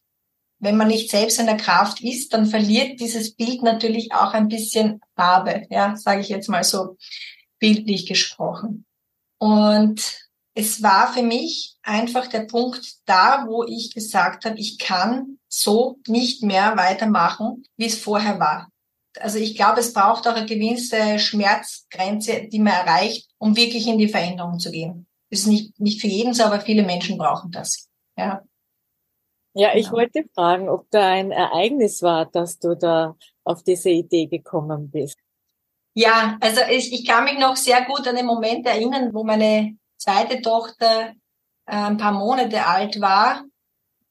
Wenn 0.60 0.78
man 0.78 0.88
nicht 0.88 1.10
selbst 1.10 1.40
in 1.40 1.46
der 1.46 1.58
Kraft 1.58 2.02
ist, 2.02 2.34
dann 2.34 2.46
verliert 2.46 3.00
dieses 3.00 3.36
Bild 3.36 3.64
natürlich 3.64 4.12
auch 4.14 4.34
ein 4.34 4.50
bisschen 4.50 5.00
Farbe, 5.16 5.66
ja, 5.70 5.96
sage 5.96 6.22
ich 6.22 6.30
jetzt 6.30 6.50
mal 6.50 6.64
so 6.64 6.98
bildlich 7.60 8.06
gesprochen. 8.06 8.86
Und 9.38 10.30
es 10.54 10.84
war 10.84 11.14
für 11.14 11.24
mich 11.24 11.76
einfach 11.84 12.28
der 12.28 12.42
Punkt 12.42 12.96
da, 13.06 13.46
wo 13.48 13.64
ich 13.64 13.94
gesagt 13.94 14.46
habe, 14.46 14.60
ich 14.60 14.78
kann 14.78 15.38
so 15.48 16.00
nicht 16.08 16.44
mehr 16.44 16.76
weitermachen, 16.76 17.64
wie 17.78 17.86
es 17.86 17.98
vorher 17.98 18.40
war. 18.40 18.70
Also 19.20 19.38
ich 19.38 19.56
glaube, 19.56 19.80
es 19.80 19.94
braucht 19.94 20.28
auch 20.28 20.36
eine 20.36 20.46
gewisse 20.46 21.20
Schmerzgrenze, 21.20 22.48
die 22.52 22.60
man 22.60 22.74
erreicht, 22.74 23.30
um 23.38 23.56
wirklich 23.56 23.88
in 23.88 23.98
die 23.98 24.08
Veränderung 24.08 24.60
zu 24.60 24.72
gehen. 24.72 25.08
Das 25.30 25.42
ist 25.42 25.48
nicht, 25.48 25.80
nicht 25.80 26.02
für 26.02 26.08
jeden 26.08 26.34
so, 26.34 26.44
aber 26.44 26.62
viele 26.62 26.84
Menschen 26.84 27.18
brauchen 27.18 27.52
das. 27.52 27.88
Ja. 28.18 28.44
Ja, 29.54 29.76
ich 29.76 29.86
genau. 29.86 29.98
wollte 29.98 30.24
fragen, 30.34 30.70
ob 30.70 30.90
da 30.92 31.08
ein 31.08 31.32
Ereignis 31.32 32.02
war, 32.02 32.26
dass 32.26 32.60
du 32.60 32.76
da 32.76 33.16
auf 33.44 33.64
diese 33.64 33.90
Idee 33.90 34.28
gekommen 34.28 34.92
bist. 34.92 35.18
Ja, 35.94 36.38
also 36.40 36.62
ich, 36.70 36.94
ich 36.94 37.06
kann 37.06 37.24
mich 37.24 37.40
noch 37.40 37.56
sehr 37.56 37.84
gut 37.86 38.08
an 38.08 38.16
den 38.16 38.26
Moment 38.26 38.66
erinnern, 38.68 39.14
wo 39.14 39.24
meine 39.24 39.76
zweite 39.98 40.42
Tochter 40.42 41.14
äh, 41.66 41.76
ein 41.76 41.98
paar 41.98 42.12
Monate 42.12 42.66
alt 42.66 43.02
war, 43.02 43.44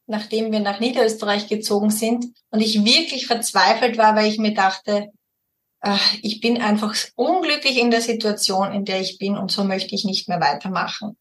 nachdem 0.06 0.50
wir 0.52 0.60
nach 0.60 0.80
Niederösterreich 0.80 1.48
gezogen 1.48 1.90
sind 1.90 2.26
und 2.50 2.60
ich 2.60 2.84
wirklich 2.84 3.26
verzweifelt 3.26 3.96
war, 3.96 4.16
weil 4.16 4.26
ich 4.26 4.38
mir 4.38 4.54
dachte, 4.54 5.10
ich 6.22 6.40
bin 6.40 6.60
einfach 6.60 6.94
unglücklich 7.14 7.78
in 7.78 7.90
der 7.92 8.00
Situation, 8.00 8.72
in 8.72 8.84
der 8.84 9.00
ich 9.00 9.18
bin 9.18 9.36
und 9.36 9.52
so 9.52 9.62
möchte 9.62 9.94
ich 9.94 10.04
nicht 10.04 10.28
mehr 10.28 10.40
weitermachen. 10.40 11.16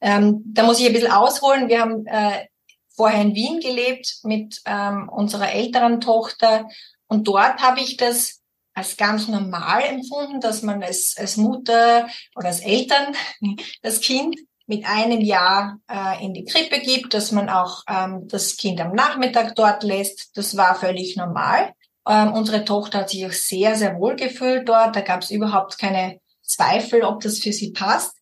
Ähm, 0.00 0.42
da 0.46 0.62
muss 0.62 0.78
ich 0.78 0.86
ein 0.86 0.92
bisschen 0.92 1.10
ausholen. 1.10 1.68
Wir 1.68 1.80
haben 1.80 2.06
äh, 2.06 2.46
vorher 2.94 3.22
in 3.22 3.34
Wien 3.34 3.60
gelebt 3.60 4.18
mit 4.22 4.60
ähm, 4.66 5.08
unserer 5.08 5.52
älteren 5.52 6.00
Tochter 6.00 6.68
und 7.06 7.28
dort 7.28 7.60
habe 7.60 7.80
ich 7.80 7.96
das 7.96 8.40
als 8.74 8.96
ganz 8.96 9.28
normal 9.28 9.82
empfunden, 9.82 10.40
dass 10.40 10.62
man 10.62 10.82
als, 10.82 11.14
als 11.18 11.36
Mutter 11.36 12.08
oder 12.34 12.48
als 12.48 12.60
Eltern 12.60 13.14
das 13.82 14.00
Kind 14.00 14.36
mit 14.66 14.86
einem 14.86 15.20
Jahr 15.20 15.78
äh, 15.90 16.24
in 16.24 16.32
die 16.32 16.44
Krippe 16.44 16.80
gibt, 16.80 17.12
dass 17.14 17.32
man 17.32 17.50
auch 17.50 17.82
ähm, 17.88 18.28
das 18.28 18.56
Kind 18.56 18.80
am 18.80 18.94
Nachmittag 18.94 19.54
dort 19.56 19.82
lässt. 19.82 20.36
Das 20.36 20.56
war 20.56 20.74
völlig 20.74 21.16
normal. 21.16 21.74
Ähm, 22.08 22.32
unsere 22.32 22.64
Tochter 22.64 23.00
hat 23.00 23.10
sich 23.10 23.26
auch 23.26 23.32
sehr, 23.32 23.74
sehr 23.74 23.98
wohl 23.98 24.16
gefühlt 24.16 24.68
dort. 24.68 24.96
Da 24.96 25.02
gab 25.02 25.22
es 25.22 25.30
überhaupt 25.30 25.78
keine 25.78 26.20
Zweifel, 26.42 27.02
ob 27.02 27.20
das 27.20 27.38
für 27.40 27.52
sie 27.52 27.72
passt. 27.72 28.16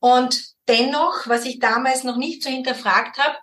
Und 0.00 0.42
dennoch, 0.68 1.26
was 1.26 1.44
ich 1.44 1.58
damals 1.58 2.04
noch 2.04 2.16
nicht 2.16 2.42
so 2.42 2.50
hinterfragt 2.50 3.18
habe, 3.18 3.36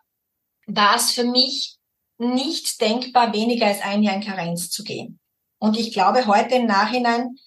war 0.68 0.96
es 0.96 1.12
für 1.12 1.24
mich 1.24 1.78
nicht 2.20 2.80
denkbar, 2.82 3.34
weniger 3.34 3.68
als 3.68 3.82
ein 3.82 4.04
Jahr 4.04 4.16
in 4.16 4.24
Karenz 4.24 4.70
zu 4.70 4.84
gehen. 4.84 5.20
Und 5.60 5.78
ich 5.78 5.94
glaube 5.94 6.28
heute 6.28 6.56
im 6.56 6.66
Nachhinein, 6.66 7.38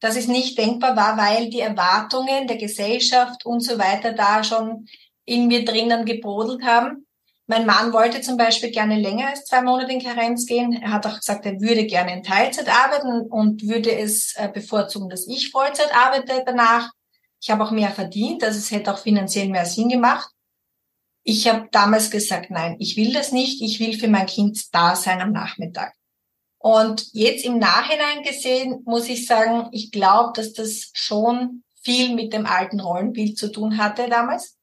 dass 0.00 0.16
es 0.16 0.28
nicht 0.28 0.58
denkbar 0.58 0.96
war, 0.96 1.16
weil 1.16 1.50
die 1.50 1.60
Erwartungen 1.60 2.46
der 2.46 2.56
Gesellschaft 2.56 3.44
und 3.44 3.60
so 3.60 3.78
weiter 3.78 4.12
da 4.12 4.42
schon 4.42 4.86
in 5.24 5.46
mir 5.46 5.64
drinnen 5.64 6.04
gebrodelt 6.04 6.64
haben. 6.64 7.06
Mein 7.46 7.66
Mann 7.66 7.92
wollte 7.92 8.20
zum 8.20 8.36
Beispiel 8.36 8.70
gerne 8.70 8.98
länger 8.98 9.28
als 9.28 9.44
zwei 9.44 9.60
Monate 9.60 9.92
in 9.92 10.02
Karenz 10.02 10.46
gehen. 10.46 10.72
Er 10.72 10.92
hat 10.92 11.06
auch 11.06 11.16
gesagt, 11.16 11.44
er 11.44 11.60
würde 11.60 11.84
gerne 11.84 12.14
in 12.14 12.22
Teilzeit 12.22 12.68
arbeiten 12.68 13.28
und 13.28 13.68
würde 13.68 13.92
es 13.92 14.34
äh, 14.36 14.48
bevorzugen, 14.48 15.10
dass 15.10 15.26
ich 15.26 15.50
Vollzeit 15.50 15.94
arbeite 15.94 16.44
danach. 16.46 16.90
Ich 17.42 17.50
habe 17.50 17.64
auch 17.64 17.70
mehr 17.70 17.90
verdient, 17.90 18.44
also 18.44 18.58
es 18.58 18.70
hätte 18.70 18.92
auch 18.92 18.98
finanziell 18.98 19.48
mehr 19.48 19.66
Sinn 19.66 19.88
gemacht. 19.88 20.30
Ich 21.22 21.48
habe 21.48 21.68
damals 21.70 22.10
gesagt, 22.10 22.50
nein, 22.50 22.76
ich 22.78 22.96
will 22.96 23.12
das 23.12 23.32
nicht. 23.32 23.60
Ich 23.62 23.78
will 23.80 23.98
für 23.98 24.08
mein 24.08 24.26
Kind 24.26 24.74
da 24.74 24.96
sein 24.96 25.20
am 25.20 25.32
Nachmittag. 25.32 25.94
Und 26.58 27.08
jetzt 27.12 27.44
im 27.44 27.58
Nachhinein 27.58 28.22
gesehen 28.22 28.82
muss 28.84 29.08
ich 29.08 29.26
sagen, 29.26 29.68
ich 29.72 29.90
glaube, 29.90 30.32
dass 30.34 30.52
das 30.52 30.90
schon 30.92 31.62
viel 31.82 32.14
mit 32.14 32.32
dem 32.32 32.46
alten 32.46 32.80
Rollenbild 32.80 33.38
zu 33.38 33.50
tun 33.50 33.78
hatte 33.78 34.08
damals. 34.08 34.58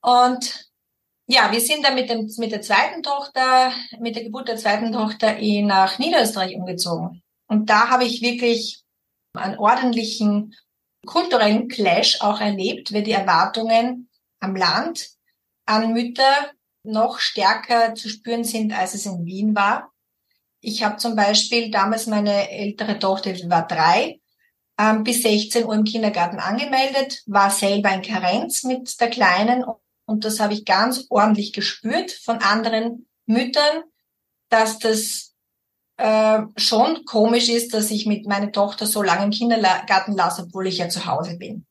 Und 0.00 0.70
ja, 1.26 1.50
wir 1.50 1.60
sind 1.60 1.84
dann 1.84 1.94
mit, 1.94 2.10
dem, 2.10 2.30
mit 2.36 2.52
der 2.52 2.62
zweiten 2.62 3.02
Tochter, 3.02 3.72
mit 3.98 4.16
der 4.16 4.24
Geburt 4.24 4.48
der 4.48 4.56
zweiten 4.56 4.92
Tochter 4.92 5.36
nach 5.62 5.98
Niederösterreich 5.98 6.54
umgezogen. 6.56 7.22
Und 7.48 7.70
da 7.70 7.88
habe 7.88 8.04
ich 8.04 8.22
wirklich 8.22 8.82
einen 9.34 9.58
ordentlichen 9.58 10.54
kulturellen 11.06 11.68
Clash 11.68 12.20
auch 12.20 12.40
erlebt, 12.40 12.92
weil 12.92 13.02
die 13.02 13.12
Erwartungen 13.12 14.08
am 14.40 14.56
Land 14.56 15.08
an 15.66 15.92
Mütter 15.92 16.50
noch 16.84 17.18
stärker 17.18 17.94
zu 17.94 18.08
spüren 18.08 18.44
sind, 18.44 18.72
als 18.72 18.94
es 18.94 19.06
in 19.06 19.24
Wien 19.24 19.54
war. 19.54 19.92
Ich 20.60 20.82
habe 20.82 20.96
zum 20.96 21.16
Beispiel 21.16 21.70
damals 21.70 22.06
meine 22.06 22.50
ältere 22.50 22.98
Tochter, 22.98 23.32
die 23.32 23.48
war 23.50 23.66
drei, 23.66 24.20
ähm, 24.78 25.04
bis 25.04 25.22
16 25.22 25.64
Uhr 25.64 25.74
im 25.74 25.84
Kindergarten 25.84 26.38
angemeldet, 26.38 27.22
war 27.26 27.50
selber 27.50 27.92
in 27.92 28.02
Karenz 28.02 28.64
mit 28.64 29.00
der 29.00 29.10
Kleinen 29.10 29.64
und 30.06 30.24
das 30.24 30.40
habe 30.40 30.54
ich 30.54 30.64
ganz 30.64 31.06
ordentlich 31.08 31.52
gespürt 31.52 32.10
von 32.10 32.38
anderen 32.38 33.08
Müttern, 33.26 33.84
dass 34.48 34.78
das 34.78 35.34
äh, 35.96 36.42
schon 36.56 37.04
komisch 37.04 37.48
ist, 37.48 37.74
dass 37.74 37.90
ich 37.90 38.06
mit 38.06 38.26
meiner 38.26 38.52
Tochter 38.52 38.86
so 38.86 39.02
lange 39.02 39.24
im 39.24 39.30
Kindergarten 39.30 40.12
lasse, 40.12 40.42
obwohl 40.42 40.66
ich 40.66 40.78
ja 40.78 40.88
zu 40.88 41.06
Hause 41.06 41.36
bin. 41.38 41.66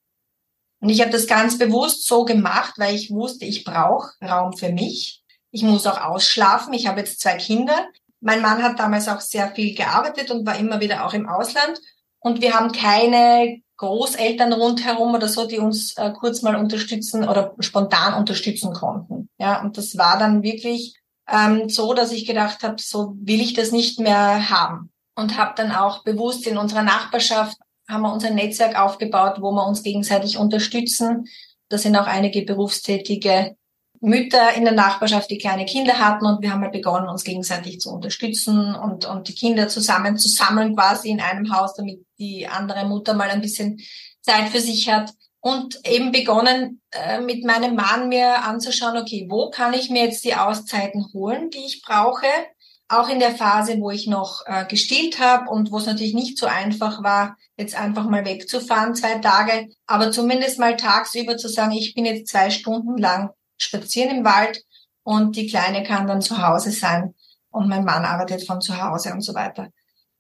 Und 0.82 0.90
ich 0.90 1.02
habe 1.02 1.12
das 1.12 1.28
ganz 1.28 1.58
bewusst 1.58 2.08
so 2.08 2.26
gemacht, 2.26 2.74
weil 2.78 2.96
ich 2.96 3.12
wusste, 3.12 3.46
ich 3.46 3.64
brauche 3.64 4.14
Raum 4.22 4.58
für 4.58 4.72
mich. 4.72 5.24
Ich 5.52 5.62
muss 5.62 5.86
auch 5.86 6.02
ausschlafen. 6.02 6.74
Ich 6.74 6.88
habe 6.88 7.00
jetzt 7.00 7.22
zwei 7.22 7.38
Kinder. 7.38 7.88
Mein 8.20 8.42
Mann 8.42 8.64
hat 8.64 8.80
damals 8.80 9.08
auch 9.08 9.22
sehr 9.22 9.52
viel 9.52 9.76
gearbeitet 9.76 10.32
und 10.32 10.46
war 10.46 10.58
immer 10.58 10.80
wieder 10.80 11.06
auch 11.06 11.14
im 11.14 11.30
Ausland. 11.30 11.80
Und 12.20 12.42
wir 12.42 12.54
haben 12.54 12.72
keine 12.72 13.62
Großeltern 13.78 14.54
rundherum 14.54 15.14
oder 15.14 15.28
so, 15.28 15.48
die 15.48 15.58
uns 15.58 15.98
äh, 15.98 16.12
kurz 16.12 16.42
mal 16.42 16.56
unterstützen 16.56 17.28
oder 17.28 17.56
spontan 17.60 18.14
unterstützen 18.14 18.74
konnten. 18.74 19.30
Ja, 19.40 19.62
und 19.62 19.78
das 19.78 19.98
war 19.98 20.20
dann 20.20 20.44
wirklich 20.44 20.96
ähm, 21.28 21.70
so, 21.70 21.94
dass 21.94 22.12
ich 22.12 22.26
gedacht 22.26 22.64
habe, 22.64 22.76
so 22.80 23.16
will 23.20 23.42
ich 23.42 23.54
das 23.54 23.72
nicht 23.72 24.00
mehr 24.00 24.50
haben. 24.50 24.92
Und 25.16 25.38
habe 25.38 25.54
dann 25.56 25.72
auch 25.72 26.04
bewusst 26.04 26.48
in 26.48 26.58
unserer 26.58 26.84
Nachbarschaft 26.84 27.58
haben 27.92 28.02
wir 28.02 28.14
unser 28.14 28.32
Netzwerk 28.32 28.80
aufgebaut, 28.80 29.38
wo 29.40 29.52
wir 29.52 29.68
uns 29.68 29.84
gegenseitig 29.84 30.38
unterstützen. 30.38 31.28
Da 31.70 31.78
sind 31.78 31.96
auch 31.96 32.08
einige 32.08 32.42
berufstätige 32.44 33.56
Mütter 34.02 34.54
in 34.56 34.64
der 34.64 34.74
Nachbarschaft, 34.74 35.30
die 35.30 35.38
kleine 35.38 35.66
Kinder 35.66 36.00
hatten 36.00 36.26
und 36.26 36.42
wir 36.42 36.52
haben 36.52 36.64
halt 36.64 36.72
begonnen, 36.72 37.08
uns 37.08 37.24
gegenseitig 37.24 37.80
zu 37.80 37.92
unterstützen 37.92 38.74
und, 38.74 39.06
und 39.06 39.28
die 39.28 39.36
Kinder 39.36 39.68
zusammen 39.68 40.18
zu 40.18 40.28
sammeln 40.28 40.76
quasi 40.76 41.10
in 41.10 41.22
einem 41.22 41.56
Haus, 41.56 41.76
damit 41.76 42.04
die 42.18 42.48
andere 42.48 42.86
Mutter 42.86 43.14
mal 43.14 43.30
ein 43.30 43.42
bisschen 43.42 43.80
Zeit 44.22 44.50
für 44.50 44.60
sich 44.60 44.90
hat 44.90 45.14
und 45.40 45.80
eben 45.88 46.12
begonnen 46.12 46.82
äh, 46.92 47.20
mit 47.20 47.44
meinem 47.44 47.76
Mann 47.76 48.10
mir 48.10 48.44
anzuschauen, 48.44 48.98
okay, 48.98 49.28
wo 49.30 49.52
kann 49.52 49.74
ich 49.74 49.92
mir 49.92 50.06
jetzt 50.06 50.24
die 50.24 50.36
Auszeiten 50.36 51.08
holen, 51.14 51.52
die 51.52 51.66
ich 51.66 51.84
brauche, 51.84 52.28
auch 52.92 53.10
in 53.10 53.20
der 53.20 53.36
Phase, 53.36 53.80
wo 53.80 53.92
ich 53.92 54.08
noch 54.08 54.42
äh, 54.46 54.66
gestillt 54.66 55.20
habe 55.20 55.50
und 55.50 55.72
wo 55.72 55.78
es 55.78 55.86
natürlich 55.86 56.14
nicht 56.14 56.38
so 56.38 56.46
einfach 56.46 57.04
war, 57.04 57.38
jetzt 57.58 57.76
einfach 57.76 58.10
mal 58.10 58.26
wegzufahren, 58.26 58.96
zwei 58.96 59.20
Tage, 59.20 59.70
aber 59.86 60.12
zumindest 60.12 60.60
mal 60.60 60.76
tagsüber 60.76 61.38
zu 61.38 61.48
sagen, 61.48 61.72
ich 61.72 61.94
bin 61.94 62.06
jetzt 62.06 62.30
zwei 62.30 62.50
Stunden 62.50 62.98
lang 62.98 63.32
spazieren 63.58 64.18
im 64.18 64.26
Wald 64.26 64.64
und 65.04 65.36
die 65.36 65.48
Kleine 65.48 65.84
kann 65.84 66.08
dann 66.08 66.22
zu 66.22 66.46
Hause 66.46 66.72
sein 66.72 67.16
und 67.50 67.68
mein 67.68 67.86
Mann 67.86 68.06
arbeitet 68.06 68.46
von 68.46 68.62
zu 68.62 68.82
Hause 68.82 69.12
und 69.14 69.22
so 69.22 69.34
weiter. 69.34 69.70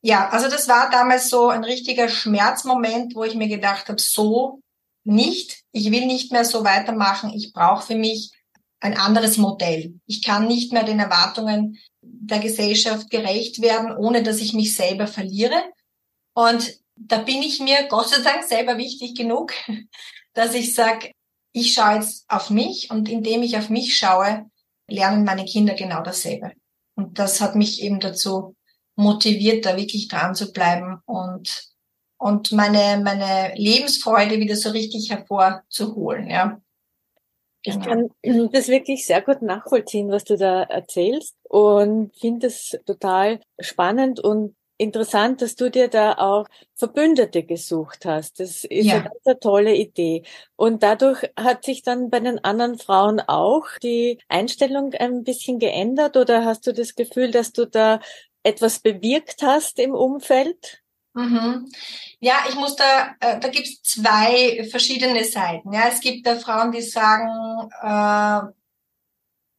Ja, 0.01 0.30
also 0.30 0.50
das 0.50 0.68
war 0.68 0.90
damals 0.90 1.30
so 1.30 1.50
ein 1.50 1.63
richtiger 1.63 2.10
Schmerzmoment, 2.10 3.16
wo 3.16 3.24
ich 3.24 3.36
mir 3.36 3.48
gedacht 3.48 3.88
habe, 3.88 4.01
so 4.01 4.62
nicht, 5.04 5.62
ich 5.72 5.92
will 5.92 6.06
nicht 6.06 6.32
mehr 6.32 6.46
so 6.46 6.63
weitermachen, 6.63 7.32
ich 7.34 7.54
brauche 7.54 7.86
für 7.86 7.96
mich 7.96 8.32
ein 8.80 8.98
anderes 8.98 9.38
Modell. 9.38 10.00
Ich 10.08 10.24
kann 10.24 10.48
nicht 10.48 10.74
mehr 10.74 10.84
den 10.84 11.00
Erwartungen 11.00 11.78
der 12.22 12.40
Gesellschaft 12.40 13.10
gerecht 13.10 13.62
werden, 13.62 13.96
ohne 13.96 14.22
dass 14.22 14.40
ich 14.40 14.54
mich 14.54 14.75
selber 14.75 15.08
verliere. 15.08 15.60
Und 16.34 16.80
da 16.96 17.18
bin 17.18 17.42
ich 17.42 17.60
mir 17.60 17.88
Gott 17.90 18.10
sei 18.10 18.22
Dank 18.22 18.44
selber 18.44 18.78
wichtig 18.78 19.16
genug, 19.16 19.54
dass 20.34 20.54
ich 20.54 20.74
sage, 20.75 21.12
ich 21.51 21.74
schaue 21.74 21.96
jetzt 21.96 22.25
auf 22.30 22.50
mich 22.50 22.92
und 22.92 23.10
indem 23.10 23.42
ich 23.44 23.58
auf 23.58 23.70
mich 23.70 23.98
schaue, 23.98 24.46
lernen 24.88 25.25
meine 25.25 25.46
Kinder 25.46 25.74
genau 25.74 26.01
dasselbe. 26.04 26.51
Und 26.96 27.18
das 27.18 27.42
hat 27.42 27.56
mich 27.56 27.82
eben 27.82 28.00
dazu 28.00 28.56
motiviert, 28.96 29.66
da 29.66 29.75
wirklich 29.75 30.08
dran 30.08 30.36
zu 30.36 30.51
bleiben 30.54 31.00
und, 31.06 31.70
und 32.18 32.51
meine, 32.51 33.01
meine 33.04 33.54
Lebensfreude 33.56 34.40
wieder 34.40 34.56
so 34.56 34.70
richtig 34.70 35.10
hervorzuholen, 35.10 36.30
ja. 36.30 36.62
Ich 37.63 37.80
genau. 37.80 38.10
kann 38.22 38.50
das 38.51 38.68
wirklich 38.68 39.06
sehr 39.06 39.22
gut 39.22 39.41
nachvollziehen, 39.41 40.10
was 40.10 40.24
du 40.24 40.38
da 40.38 40.63
erzählst 40.63 41.36
und 41.44 42.15
finde 42.15 42.48
es 42.48 42.80
total 42.86 43.39
spannend 43.60 44.20
und 44.20 44.56
interessant, 44.82 45.44
dass 45.44 45.56
du 45.56 45.70
dir 45.70 45.89
da 45.89 46.13
auch 46.13 46.48
Verbündete 46.74 47.44
gesucht 47.44 48.06
hast. 48.06 48.39
Das 48.39 48.63
ist 48.63 48.86
ja. 48.86 48.96
eine 48.96 49.12
ganz 49.24 49.39
tolle 49.39 49.75
Idee. 49.75 50.24
Und 50.56 50.82
dadurch 50.82 51.30
hat 51.38 51.63
sich 51.63 51.84
dann 51.84 52.10
bei 52.10 52.20
den 52.20 52.44
anderen 52.44 52.80
Frauen 52.80 53.20
auch 53.20 53.68
die 53.84 54.18
Einstellung 54.27 54.94
ein 54.96 55.24
bisschen 55.24 55.60
geändert 55.60 56.18
oder 56.18 56.46
hast 56.46 56.65
du 56.65 56.74
das 56.74 56.96
Gefühl, 56.96 57.30
dass 57.30 57.53
du 57.53 57.68
da 57.68 58.00
etwas 58.41 58.80
bewirkt 58.80 59.44
hast 59.44 59.77
im 59.77 59.94
Umfeld? 59.94 60.80
Mhm. 61.13 61.70
Ja, 62.20 62.36
ich 62.48 62.56
muss 62.56 62.75
da, 62.75 63.15
äh, 63.20 63.39
da 63.39 63.48
gibt's 63.50 63.82
zwei 63.84 64.68
verschiedene 64.70 65.25
Seiten. 65.25 65.74
Ja, 65.74 65.88
es 65.89 66.00
gibt 66.00 66.25
da 66.25 66.38
Frauen, 66.38 66.72
die 66.72 66.82
sagen, 66.82 67.27
äh, 67.82 68.51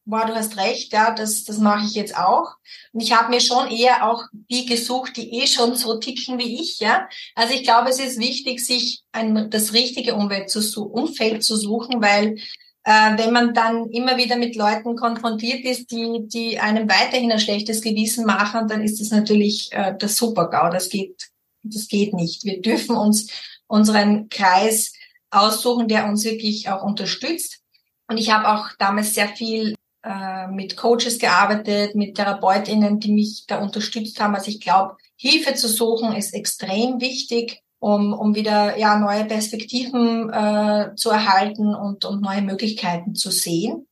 boah, 0.05 0.25
du 0.25 0.35
hast 0.35 0.57
recht, 0.57 0.91
ja, 0.93 1.11
das, 1.11 1.43
das 1.43 1.59
mache 1.59 1.85
ich 1.85 1.93
jetzt 1.93 2.17
auch. 2.17 2.55
Und 2.91 3.01
ich 3.01 3.13
habe 3.13 3.29
mir 3.29 3.41
schon 3.41 3.69
eher 3.69 4.09
auch 4.09 4.23
die 4.31 4.65
gesucht, 4.65 5.17
die 5.17 5.41
eh 5.41 5.47
schon 5.47 5.75
so 5.75 5.97
ticken 5.97 6.37
wie 6.39 6.61
ich, 6.61 6.79
ja. 6.79 7.07
Also 7.35 7.53
ich 7.53 7.63
glaube, 7.63 7.89
es 7.89 7.99
ist 7.99 8.19
wichtig, 8.19 8.65
sich 8.65 9.03
ein, 9.11 9.49
das 9.49 9.73
richtige 9.73 10.15
Umwelt 10.15 10.49
zu, 10.49 10.89
Umfeld 10.89 11.43
zu 11.43 11.55
suchen, 11.55 12.01
weil 12.01 12.37
äh, 12.83 13.17
wenn 13.17 13.31
man 13.31 13.53
dann 13.53 13.89
immer 13.91 14.17
wieder 14.17 14.35
mit 14.37 14.55
Leuten 14.55 14.95
konfrontiert 14.95 15.63
ist, 15.63 15.91
die, 15.91 16.27
die 16.27 16.59
einem 16.59 16.89
weiterhin 16.89 17.31
ein 17.31 17.39
schlechtes 17.39 17.81
Gewissen 17.81 18.25
machen, 18.25 18.67
dann 18.67 18.81
ist 18.83 18.99
das 18.99 19.11
natürlich 19.11 19.69
äh, 19.71 19.95
das 19.97 20.15
Super-GAU. 20.17 20.69
Das 20.69 20.89
geht 20.89 21.32
das 21.63 21.87
geht 21.87 22.13
nicht. 22.13 22.43
Wir 22.43 22.61
dürfen 22.61 22.95
uns 22.95 23.27
unseren 23.67 24.29
Kreis 24.29 24.93
aussuchen, 25.31 25.87
der 25.87 26.07
uns 26.07 26.23
wirklich 26.23 26.69
auch 26.69 26.83
unterstützt. 26.83 27.59
Und 28.07 28.17
ich 28.17 28.31
habe 28.31 28.49
auch 28.49 28.69
damals 28.77 29.15
sehr 29.15 29.29
viel 29.29 29.75
äh, 30.03 30.47
mit 30.47 30.77
Coaches 30.77 31.17
gearbeitet, 31.17 31.95
mit 31.95 32.15
Therapeutinnen, 32.15 32.99
die 32.99 33.11
mich 33.11 33.45
da 33.47 33.59
unterstützt 33.59 34.19
haben. 34.19 34.35
Also 34.35 34.49
ich 34.51 34.59
glaube, 34.59 34.97
Hilfe 35.15 35.55
zu 35.55 35.67
suchen 35.67 36.13
ist 36.13 36.33
extrem 36.33 36.99
wichtig, 36.99 37.61
um, 37.79 38.13
um 38.13 38.35
wieder 38.35 38.77
ja 38.77 38.99
neue 38.99 39.25
Perspektiven 39.25 40.29
äh, 40.29 40.95
zu 40.95 41.09
erhalten 41.09 41.73
und, 41.73 42.05
und 42.05 42.21
neue 42.21 42.41
Möglichkeiten 42.41 43.15
zu 43.15 43.31
sehen. 43.31 43.87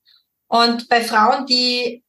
Und 0.48 0.90
bei 0.90 1.02
Frauen, 1.02 1.46
die 1.46 2.01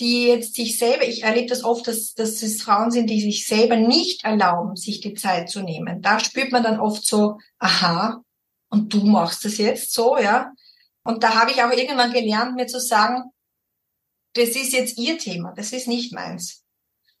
die 0.00 0.28
jetzt 0.28 0.54
sich 0.54 0.78
selber, 0.78 1.06
ich 1.06 1.22
erlebe 1.22 1.48
das 1.48 1.62
oft, 1.62 1.86
dass, 1.86 2.14
dass 2.14 2.42
es 2.42 2.62
Frauen 2.62 2.90
sind, 2.90 3.08
die 3.08 3.20
sich 3.20 3.46
selber 3.46 3.76
nicht 3.76 4.24
erlauben, 4.24 4.74
sich 4.74 5.00
die 5.00 5.14
Zeit 5.14 5.50
zu 5.50 5.60
nehmen. 5.60 6.00
Da 6.00 6.18
spürt 6.18 6.50
man 6.50 6.62
dann 6.62 6.80
oft 6.80 7.06
so, 7.06 7.38
aha, 7.58 8.24
und 8.70 8.94
du 8.94 9.04
machst 9.04 9.44
das 9.44 9.58
jetzt 9.58 9.92
so, 9.92 10.16
ja. 10.16 10.52
Und 11.04 11.22
da 11.22 11.34
habe 11.34 11.50
ich 11.50 11.62
auch 11.62 11.70
irgendwann 11.70 12.12
gelernt, 12.12 12.56
mir 12.56 12.66
zu 12.66 12.80
sagen, 12.80 13.24
das 14.34 14.50
ist 14.50 14.72
jetzt 14.72 14.96
ihr 14.96 15.18
Thema, 15.18 15.52
das 15.54 15.72
ist 15.72 15.88
nicht 15.88 16.12
meins. 16.12 16.62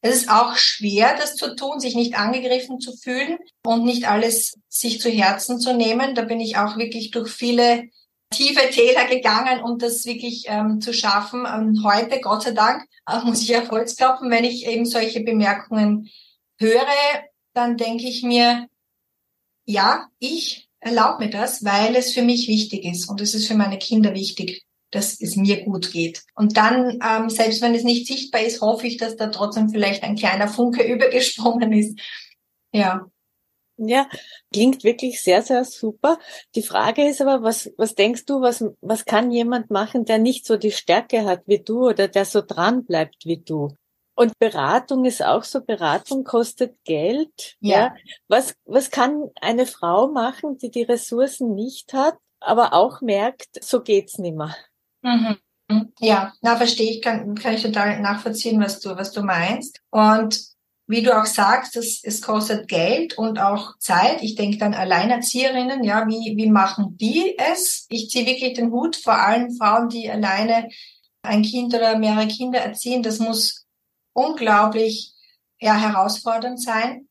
Es 0.00 0.14
ist 0.16 0.30
auch 0.30 0.56
schwer, 0.56 1.14
das 1.16 1.36
zu 1.36 1.54
tun, 1.54 1.78
sich 1.78 1.94
nicht 1.94 2.14
angegriffen 2.14 2.80
zu 2.80 2.96
fühlen 2.96 3.38
und 3.62 3.84
nicht 3.84 4.08
alles 4.08 4.54
sich 4.68 5.00
zu 5.00 5.10
Herzen 5.10 5.60
zu 5.60 5.74
nehmen. 5.74 6.14
Da 6.14 6.22
bin 6.22 6.40
ich 6.40 6.56
auch 6.56 6.78
wirklich 6.78 7.10
durch 7.10 7.30
viele 7.30 7.90
tiefe 8.30 8.70
Täler 8.70 9.06
gegangen, 9.06 9.62
um 9.62 9.78
das 9.78 10.06
wirklich 10.06 10.44
ähm, 10.46 10.80
zu 10.80 10.92
schaffen. 10.92 11.44
Und 11.46 11.84
heute, 11.84 12.20
Gott 12.20 12.42
sei 12.42 12.52
Dank, 12.52 12.84
äh, 13.06 13.18
muss 13.24 13.42
ich 13.42 13.56
auf 13.56 13.70
Holz 13.70 13.96
klopfen, 13.96 14.30
wenn 14.30 14.44
ich 14.44 14.66
eben 14.66 14.86
solche 14.86 15.20
Bemerkungen 15.20 16.08
höre, 16.58 16.86
dann 17.54 17.76
denke 17.76 18.06
ich 18.06 18.22
mir, 18.22 18.68
ja, 19.64 20.08
ich 20.18 20.68
erlaube 20.80 21.24
mir 21.24 21.30
das, 21.30 21.64
weil 21.64 21.94
es 21.96 22.12
für 22.12 22.22
mich 22.22 22.48
wichtig 22.48 22.84
ist 22.84 23.08
und 23.08 23.20
es 23.20 23.34
ist 23.34 23.48
für 23.48 23.54
meine 23.54 23.78
Kinder 23.78 24.14
wichtig, 24.14 24.64
dass 24.90 25.20
es 25.20 25.36
mir 25.36 25.64
gut 25.64 25.92
geht. 25.92 26.22
Und 26.34 26.56
dann, 26.56 26.98
ähm, 27.06 27.30
selbst 27.30 27.62
wenn 27.62 27.74
es 27.74 27.84
nicht 27.84 28.06
sichtbar 28.06 28.42
ist, 28.42 28.60
hoffe 28.60 28.86
ich, 28.86 28.96
dass 28.96 29.16
da 29.16 29.28
trotzdem 29.28 29.68
vielleicht 29.68 30.02
ein 30.02 30.16
kleiner 30.16 30.48
Funke 30.48 30.82
übergesprungen 30.92 31.72
ist. 31.72 31.98
Ja. 32.72 33.06
Ja, 33.82 34.08
klingt 34.52 34.84
wirklich 34.84 35.22
sehr, 35.22 35.42
sehr 35.42 35.64
super. 35.64 36.18
Die 36.54 36.62
Frage 36.62 37.08
ist 37.08 37.22
aber, 37.22 37.42
was, 37.42 37.70
was 37.78 37.94
denkst 37.94 38.26
du, 38.26 38.42
was, 38.42 38.64
was 38.82 39.06
kann 39.06 39.30
jemand 39.30 39.70
machen, 39.70 40.04
der 40.04 40.18
nicht 40.18 40.44
so 40.44 40.56
die 40.56 40.70
Stärke 40.70 41.24
hat 41.24 41.42
wie 41.46 41.62
du 41.62 41.88
oder 41.88 42.06
der 42.06 42.26
so 42.26 42.42
dran 42.42 42.84
bleibt 42.84 43.24
wie 43.24 43.38
du? 43.38 43.74
Und 44.14 44.38
Beratung 44.38 45.06
ist 45.06 45.24
auch 45.24 45.44
so, 45.44 45.62
Beratung 45.62 46.24
kostet 46.24 46.76
Geld. 46.84 47.56
Ja. 47.60 47.78
ja. 47.78 47.94
Was, 48.28 48.54
was 48.66 48.90
kann 48.90 49.30
eine 49.40 49.64
Frau 49.64 50.08
machen, 50.08 50.58
die 50.58 50.70
die 50.70 50.82
Ressourcen 50.82 51.54
nicht 51.54 51.94
hat, 51.94 52.18
aber 52.38 52.74
auch 52.74 53.00
merkt, 53.00 53.64
so 53.64 53.80
geht's 53.80 54.18
nimmer? 54.18 54.54
Mhm. 55.00 55.38
Ja, 56.00 56.32
na 56.42 56.56
verstehe 56.56 56.90
ich, 56.90 57.02
kann, 57.02 57.34
kann 57.34 57.54
ich 57.54 57.62
total 57.62 58.00
nachvollziehen, 58.00 58.60
was 58.60 58.80
du, 58.80 58.90
was 58.96 59.12
du 59.12 59.22
meinst. 59.22 59.80
Und 59.90 60.38
wie 60.90 61.02
du 61.02 61.16
auch 61.16 61.26
sagst, 61.26 61.76
es, 61.76 62.02
es 62.02 62.20
kostet 62.20 62.66
Geld 62.66 63.16
und 63.16 63.38
auch 63.38 63.78
Zeit. 63.78 64.22
Ich 64.22 64.34
denke 64.34 64.58
dann 64.58 64.74
Alleinerzieherinnen, 64.74 65.84
ja, 65.84 66.06
wie, 66.08 66.36
wie 66.36 66.50
machen 66.50 66.96
die 66.96 67.38
es? 67.38 67.86
Ich 67.90 68.10
ziehe 68.10 68.26
wirklich 68.26 68.54
den 68.54 68.72
Hut 68.72 68.96
vor 68.96 69.14
allen 69.14 69.56
Frauen, 69.56 69.88
die 69.88 70.10
alleine 70.10 70.68
ein 71.22 71.42
Kind 71.42 71.74
oder 71.74 71.96
mehrere 71.96 72.26
Kinder 72.26 72.58
erziehen. 72.58 73.04
Das 73.04 73.20
muss 73.20 73.66
unglaublich 74.14 75.12
ja, 75.60 75.76
herausfordernd 75.76 76.60
sein. 76.60 77.08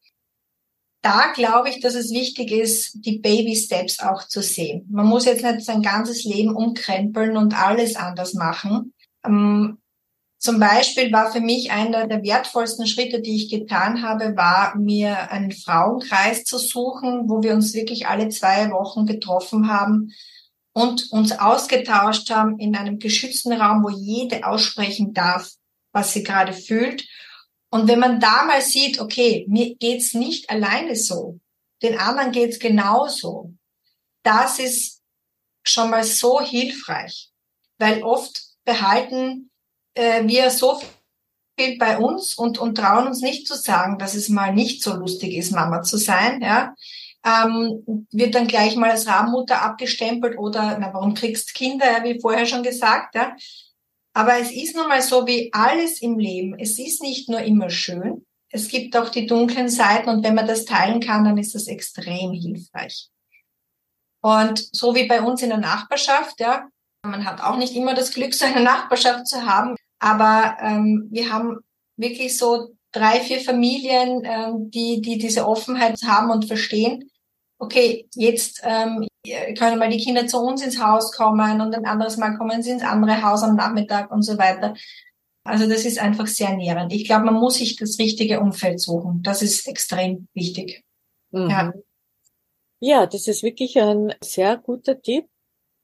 Da 1.02 1.32
glaube 1.34 1.70
ich, 1.70 1.80
dass 1.80 1.96
es 1.96 2.12
wichtig 2.12 2.52
ist, 2.52 2.98
die 3.06 3.20
Baby 3.20 3.56
Steps 3.56 4.02
auch 4.02 4.28
zu 4.28 4.42
sehen. 4.42 4.86
Man 4.92 5.06
muss 5.06 5.24
jetzt 5.24 5.44
nicht 5.44 5.62
sein 5.62 5.82
ganzes 5.82 6.26
Leben 6.26 6.54
umkrempeln 6.54 7.38
und 7.38 7.58
alles 7.58 7.96
anders 7.96 8.34
machen. 8.34 8.94
Ähm, 9.26 9.78
zum 10.40 10.58
Beispiel 10.58 11.12
war 11.12 11.34
für 11.34 11.42
mich 11.42 11.72
einer 11.72 12.08
der 12.08 12.24
wertvollsten 12.24 12.88
Schritte, 12.88 13.22
die 13.22 13.36
ich 13.36 13.50
getan 13.50 14.02
habe, 14.02 14.38
war 14.38 14.74
mir 14.78 15.32
einen 15.32 15.52
Frauenkreis 15.52 16.46
zu 16.46 16.58
suchen, 16.58 17.30
wo 17.30 17.44
wir 17.44 17.54
uns 17.54 17.74
wirklich 17.74 18.08
alle 18.08 18.30
zwei 18.30 18.72
Wochen 18.72 19.06
getroffen 19.06 19.70
haben 19.70 20.14
und 20.72 21.12
uns 21.12 21.38
ausgetauscht 21.38 22.30
haben 22.30 22.58
in 22.58 22.78
einem 22.78 23.00
geschützten 23.00 23.52
Raum, 23.52 23.84
wo 23.84 23.90
jede 23.90 24.48
aussprechen 24.48 25.14
darf, 25.14 25.52
was 25.92 26.14
sie 26.14 26.24
gerade 26.24 26.54
fühlt. 26.54 27.06
Und 27.70 27.90
wenn 27.90 28.00
man 28.00 28.22
da 28.22 28.46
mal 28.46 28.62
sieht, 28.62 29.02
okay, 29.02 29.46
mir 29.50 29.76
geht's 29.76 30.14
nicht 30.14 30.50
alleine 30.50 30.96
so, 30.96 31.38
den 31.84 32.00
anderen 32.00 32.32
geht's 32.32 32.60
genauso, 32.60 33.54
das 34.24 34.58
ist 34.60 35.02
schon 35.64 35.90
mal 35.90 36.06
so 36.06 36.40
hilfreich, 36.40 37.30
weil 37.78 38.04
oft 38.04 38.42
behalten 38.64 39.50
äh, 39.94 40.26
wir 40.26 40.50
so 40.50 40.80
viel 41.58 41.78
bei 41.78 41.98
uns 41.98 42.36
und, 42.36 42.58
und 42.58 42.76
trauen 42.76 43.08
uns 43.08 43.22
nicht 43.22 43.48
zu 43.48 43.56
sagen, 43.56 43.98
dass 43.98 44.16
es 44.16 44.30
mal 44.30 44.54
nicht 44.54 44.84
so 44.84 44.94
lustig 44.96 45.36
ist, 45.36 45.52
Mama 45.52 45.82
zu 45.82 45.98
sein, 45.98 46.42
ja. 46.42 46.74
Ähm, 47.26 48.08
wird 48.12 48.34
dann 48.34 48.48
gleich 48.48 48.78
mal 48.78 48.92
als 48.92 49.06
Rahmenmutter 49.06 49.62
abgestempelt 49.62 50.38
oder, 50.38 50.78
na, 50.80 50.94
warum 50.94 51.14
kriegst 51.14 51.54
Kinder, 51.54 51.86
ja, 51.86 52.04
wie 52.04 52.20
vorher 52.20 52.46
schon 52.46 52.64
gesagt, 52.64 53.16
ja. 53.16 53.36
Aber 54.14 54.40
es 54.40 54.52
ist 54.52 54.76
nun 54.76 54.88
mal 54.88 55.02
so 55.02 55.28
wie 55.28 55.52
alles 55.54 56.02
im 56.02 56.18
Leben. 56.18 56.58
Es 56.58 56.80
ist 56.80 57.02
nicht 57.02 57.30
nur 57.30 57.42
immer 57.42 57.70
schön. 57.70 58.26
Es 58.52 58.68
gibt 58.68 58.98
auch 58.98 59.10
die 59.10 59.28
dunklen 59.28 59.70
Seiten 59.70 60.10
und 60.10 60.24
wenn 60.24 60.34
man 60.34 60.48
das 60.48 60.66
teilen 60.66 61.00
kann, 61.00 61.24
dann 61.24 61.38
ist 61.38 61.54
das 61.54 61.68
extrem 61.68 62.34
hilfreich. 62.34 63.10
Und 64.22 64.76
so 64.76 64.96
wie 64.96 65.08
bei 65.08 65.22
uns 65.22 65.42
in 65.42 65.50
der 65.50 65.60
Nachbarschaft, 65.60 66.40
ja, 66.40 66.68
man 67.04 67.26
hat 67.26 67.42
auch 67.42 67.58
nicht 67.58 67.76
immer 67.76 67.94
das 67.94 68.12
Glück, 68.12 68.34
so 68.36 68.46
eine 68.46 68.62
Nachbarschaft 68.62 69.28
zu 69.28 69.46
haben. 69.46 69.76
Aber 70.00 70.58
ähm, 70.62 71.08
wir 71.12 71.32
haben 71.32 71.60
wirklich 71.98 72.38
so 72.38 72.70
drei, 72.92 73.20
vier 73.20 73.42
Familien, 73.42 74.24
ähm, 74.24 74.72
die, 74.72 75.02
die 75.02 75.18
diese 75.18 75.48
Offenheit 75.48 76.02
haben 76.04 76.32
und 76.32 76.46
verstehen, 76.46 77.10
okay, 77.60 78.08
jetzt 78.16 78.62
ähm, 78.64 79.08
können 79.58 79.78
mal 79.78 79.90
die 79.90 80.04
Kinder 80.04 80.26
zu 80.28 80.40
uns 80.40 80.64
ins 80.64 80.82
Haus 80.82 81.12
kommen 81.12 81.62
und 81.62 81.76
ein 81.76 81.86
anderes 81.86 82.18
Mal 82.18 82.38
kommen 82.38 82.64
sie 82.64 82.72
ins 82.72 82.84
andere 82.84 83.22
Haus 83.22 83.44
am 83.44 83.56
Nachmittag 83.56 84.12
und 84.12 84.24
so 84.24 84.38
weiter. 84.38 84.74
Also 85.44 85.68
das 85.68 85.86
ist 85.86 86.00
einfach 86.00 86.28
sehr 86.28 86.56
nährend. 86.56 86.94
Ich 86.94 87.06
glaube, 87.06 87.26
man 87.26 87.36
muss 87.36 87.56
sich 87.56 87.76
das 87.76 88.00
richtige 88.00 88.40
Umfeld 88.40 88.80
suchen. 88.80 89.22
Das 89.24 89.42
ist 89.42 89.68
extrem 89.68 90.28
wichtig. 90.34 90.84
Mhm. 91.32 91.50
Ja. 91.50 91.74
ja, 92.80 93.06
das 93.06 93.28
ist 93.28 93.44
wirklich 93.44 93.80
ein 93.80 94.14
sehr 94.24 94.58
guter 94.58 95.02
Tipp. 95.02 95.26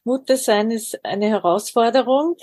Mutter 0.03 0.37
sein 0.37 0.71
ist 0.71 1.03
eine 1.03 1.29
Herausforderung. 1.29 2.37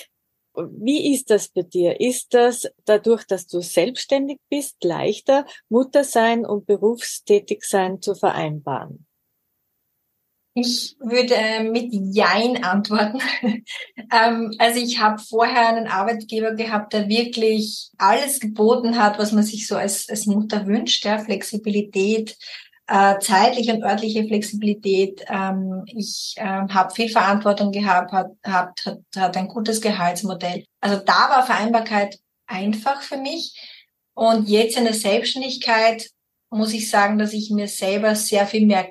Wie 0.54 1.14
ist 1.14 1.30
das 1.30 1.48
bei 1.48 1.62
dir? 1.62 2.00
Ist 2.00 2.34
das 2.34 2.68
dadurch, 2.84 3.24
dass 3.24 3.46
du 3.46 3.60
selbstständig 3.60 4.38
bist, 4.50 4.84
leichter, 4.84 5.46
Mutter 5.68 6.04
sein 6.04 6.44
und 6.44 6.66
berufstätig 6.66 7.64
sein 7.64 8.02
zu 8.02 8.14
vereinbaren? 8.14 9.06
Ich 10.54 10.96
würde 11.00 11.34
äh, 11.34 11.64
mit 11.64 11.88
Jein 12.14 12.62
antworten. 12.62 13.20
ähm, 14.12 14.54
also 14.58 14.80
ich 14.80 15.00
habe 15.00 15.18
vorher 15.18 15.68
einen 15.68 15.86
Arbeitgeber 15.86 16.54
gehabt, 16.54 16.92
der 16.92 17.08
wirklich 17.08 17.90
alles 17.96 18.38
geboten 18.38 18.98
hat, 18.98 19.18
was 19.18 19.32
man 19.32 19.44
sich 19.44 19.66
so 19.66 19.76
als, 19.76 20.10
als 20.10 20.26
Mutter 20.26 20.66
wünscht. 20.66 21.06
Ja, 21.06 21.18
Flexibilität, 21.18 22.36
äh, 22.92 23.18
zeitliche 23.20 23.72
und 23.72 23.85
örtliche 23.85 24.26
Flexibilität. 24.26 25.24
Ähm, 25.28 25.85
ich 25.87 26.35
äh, 26.37 26.44
habe 26.44 26.94
viel 26.94 27.09
Verantwortung 27.09 27.72
gehabt, 27.72 28.12
hat, 28.12 28.33
hat, 28.44 28.85
hat, 28.85 28.98
hat 29.16 29.37
ein 29.38 29.48
gutes 29.48 29.81
Gehaltsmodell. 29.81 30.66
Also 30.81 30.98
da 30.98 31.31
war 31.31 31.46
Vereinbarkeit 31.46 32.18
einfach 32.46 33.00
für 33.00 33.16
mich. 33.16 33.59
Und 34.12 34.46
jetzt 34.46 34.76
in 34.76 34.85
der 34.85 34.92
Selbstständigkeit 34.92 36.11
muss 36.50 36.74
ich 36.74 36.90
sagen, 36.90 37.16
dass 37.16 37.33
ich 37.33 37.50
mir 37.50 37.66
selber 37.66 38.14
sehr 38.14 38.46
viel 38.46 38.66
mehr 38.66 38.90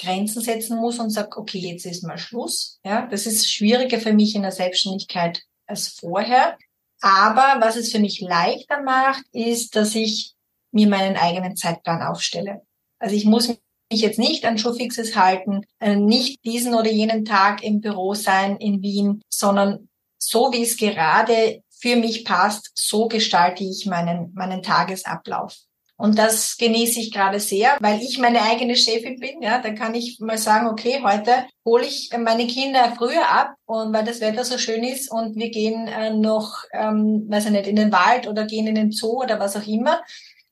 Grenzen 0.00 0.40
setzen 0.40 0.78
muss 0.78 0.98
und 0.98 1.10
sage, 1.10 1.36
okay, 1.36 1.58
jetzt 1.58 1.84
ist 1.84 2.02
mal 2.02 2.16
Schluss. 2.16 2.80
Ja, 2.82 3.06
das 3.10 3.26
ist 3.26 3.52
schwieriger 3.52 4.00
für 4.00 4.14
mich 4.14 4.34
in 4.34 4.42
der 4.42 4.52
Selbstständigkeit 4.52 5.42
als 5.66 5.88
vorher. 5.88 6.56
Aber 7.02 7.60
was 7.60 7.76
es 7.76 7.92
für 7.92 7.98
mich 7.98 8.22
leichter 8.22 8.80
macht, 8.80 9.24
ist, 9.32 9.76
dass 9.76 9.94
ich 9.94 10.32
mir 10.72 10.88
meinen 10.88 11.18
eigenen 11.18 11.56
Zeitplan 11.56 12.00
aufstelle. 12.00 12.62
Also 13.04 13.16
ich 13.16 13.26
muss 13.26 13.48
mich 13.48 14.00
jetzt 14.00 14.18
nicht 14.18 14.46
an 14.46 14.56
Schuhfixes 14.56 15.14
halten, 15.14 15.66
äh, 15.78 15.94
nicht 15.94 16.42
diesen 16.42 16.74
oder 16.74 16.90
jenen 16.90 17.26
Tag 17.26 17.62
im 17.62 17.82
Büro 17.82 18.14
sein 18.14 18.56
in 18.56 18.80
Wien, 18.80 19.20
sondern 19.28 19.90
so 20.18 20.50
wie 20.52 20.62
es 20.62 20.78
gerade 20.78 21.62
für 21.78 21.96
mich 21.96 22.24
passt, 22.24 22.70
so 22.74 23.08
gestalte 23.08 23.62
ich 23.62 23.84
meinen, 23.84 24.32
meinen 24.32 24.62
Tagesablauf. 24.62 25.54
Und 25.96 26.18
das 26.18 26.56
genieße 26.56 26.98
ich 26.98 27.12
gerade 27.12 27.38
sehr, 27.38 27.76
weil 27.80 28.00
ich 28.00 28.18
meine 28.18 28.42
eigene 28.42 28.74
Chefin 28.74 29.20
bin. 29.20 29.42
Ja, 29.42 29.60
da 29.60 29.70
kann 29.70 29.94
ich 29.94 30.18
mal 30.18 30.38
sagen, 30.38 30.66
okay, 30.66 31.00
heute 31.04 31.46
hole 31.64 31.84
ich 31.84 32.10
meine 32.18 32.46
Kinder 32.46 32.94
früher 32.96 33.30
ab 33.30 33.54
und 33.66 33.92
weil 33.92 34.04
das 34.04 34.20
Wetter 34.20 34.44
so 34.44 34.56
schön 34.56 34.82
ist 34.82 35.10
und 35.10 35.36
wir 35.36 35.50
gehen 35.50 35.86
äh, 35.86 36.10
noch, 36.10 36.64
ähm, 36.72 37.26
weiß 37.28 37.46
ich 37.46 37.52
nicht, 37.52 37.66
in 37.66 37.76
den 37.76 37.92
Wald 37.92 38.26
oder 38.26 38.46
gehen 38.46 38.66
in 38.66 38.74
den 38.74 38.90
Zoo 38.90 39.22
oder 39.22 39.38
was 39.38 39.56
auch 39.56 39.66
immer. 39.66 40.02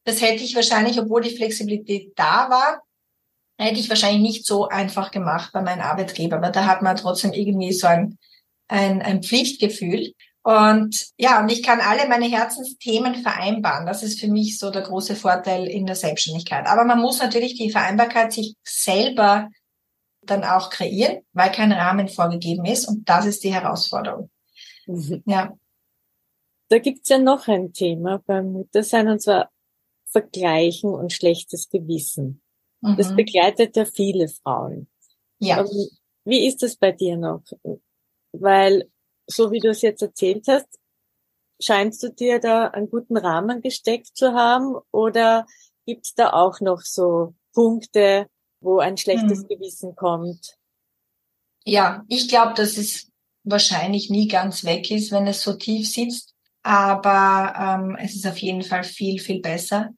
Das 0.05 0.21
hätte 0.21 0.43
ich 0.43 0.55
wahrscheinlich, 0.55 0.99
obwohl 0.99 1.23
die 1.23 1.37
Flexibilität 1.37 2.13
da 2.17 2.51
war, 2.51 2.83
hätte 3.59 3.79
ich 3.79 3.89
wahrscheinlich 3.89 4.23
nicht 4.23 4.47
so 4.47 4.69
einfach 4.69 5.11
gemacht 5.11 5.51
bei 5.53 5.63
meinem 5.63 5.83
Arbeitgeber. 5.83 6.37
Aber 6.37 6.51
da 6.51 6.67
hat 6.67 6.83
man 6.83 6.97
trotzdem 6.97 7.33
irgendwie 7.33 7.73
so 7.73 7.87
ein, 7.87 8.19
ein, 8.69 9.03
ein 9.03 9.23
Pflichtgefühl. 9.23 10.13
Und 10.43 11.07
ja, 11.17 11.41
und 11.41 11.53
ich 11.53 11.63
kann 11.63 11.81
alle 11.81 12.09
meine 12.09 12.27
Herzensthemen 12.27 13.15
vereinbaren. 13.23 13.87
Das 13.87 14.03
ist 14.03 14.19
für 14.19 14.27
mich 14.27 14.59
so 14.59 14.71
der 14.71 14.83
große 14.83 15.15
Vorteil 15.15 15.69
in 15.69 15.87
der 15.87 15.95
Selbstständigkeit. 15.95 16.67
Aber 16.67 16.85
man 16.85 17.01
muss 17.01 17.21
natürlich 17.21 17.55
die 17.55 17.71
Vereinbarkeit 17.71 18.33
sich 18.33 18.57
selber 18.65 19.49
dann 20.23 20.43
auch 20.43 20.71
kreieren, 20.71 21.23
weil 21.33 21.53
kein 21.53 21.73
Rahmen 21.73 22.09
vorgegeben 22.09 22.65
ist. 22.65 22.89
Und 22.89 23.09
das 23.09 23.27
ist 23.27 23.45
die 23.45 23.55
Herausforderung. 23.55 24.31
Mhm. 24.87 25.23
Ja. 25.27 25.53
Da 26.69 26.79
gibt's 26.79 27.09
ja 27.09 27.19
noch 27.19 27.47
ein 27.49 27.73
Thema 27.73 28.21
beim 28.27 28.53
Muttersein, 28.53 29.09
und 29.09 29.21
zwar 29.21 29.52
Vergleichen 30.13 30.95
und 30.95 31.13
schlechtes 31.13 31.69
Gewissen. 31.69 32.43
Mhm. 32.81 32.97
Das 32.97 33.15
begleitet 33.17 33.77
ja 33.77 33.85
viele 33.85 34.29
Frauen. 34.29 34.89
Ja. 35.39 35.65
Wie 36.25 36.47
ist 36.47 36.63
das 36.63 36.77
bei 36.77 36.93
dir 36.93 37.17
noch? 37.17 37.43
Weil 38.33 38.89
so 39.27 39.51
wie 39.51 39.59
du 39.59 39.71
es 39.71 39.83
jetzt 39.83 40.03
erzählt 40.03 40.47
hast, 40.49 40.79
scheinst 41.61 42.03
du 42.03 42.11
dir 42.11 42.39
da 42.39 42.69
einen 42.69 42.91
guten 42.91 43.17
Rahmen 43.17 43.63
gesteckt 43.63 44.17
zu 44.17 44.35
haben 44.35 44.77
oder 44.91 45.47
gibt 45.87 46.07
es 46.07 46.15
da 46.15 46.33
auch 46.33 46.61
noch 46.61 46.81
so 46.83 47.35
Punkte, 47.53 48.29
wo 48.61 48.79
ein 48.79 48.97
schlechtes 48.97 49.41
hm. 49.41 49.49
Gewissen 49.49 49.97
kommt? 49.97 50.57
Ja, 51.65 52.05
ich 52.09 52.29
glaube, 52.29 52.55
dass 52.55 52.77
es 52.77 53.09
wahrscheinlich 53.45 54.11
nie 54.11 54.29
ganz 54.29 54.65
weg 54.65 54.91
ist, 54.91 55.13
wenn 55.13 55.27
es 55.27 55.43
so 55.43 55.55
tief 55.55 55.89
sitzt. 55.89 56.35
Aber 56.63 57.55
ähm, 57.59 57.97
es 57.97 58.15
ist 58.15 58.27
auf 58.27 58.39
jeden 58.39 58.63
Fall 58.63 58.85
viel, 58.85 59.19
viel 59.19 59.41
besser. 59.41 59.91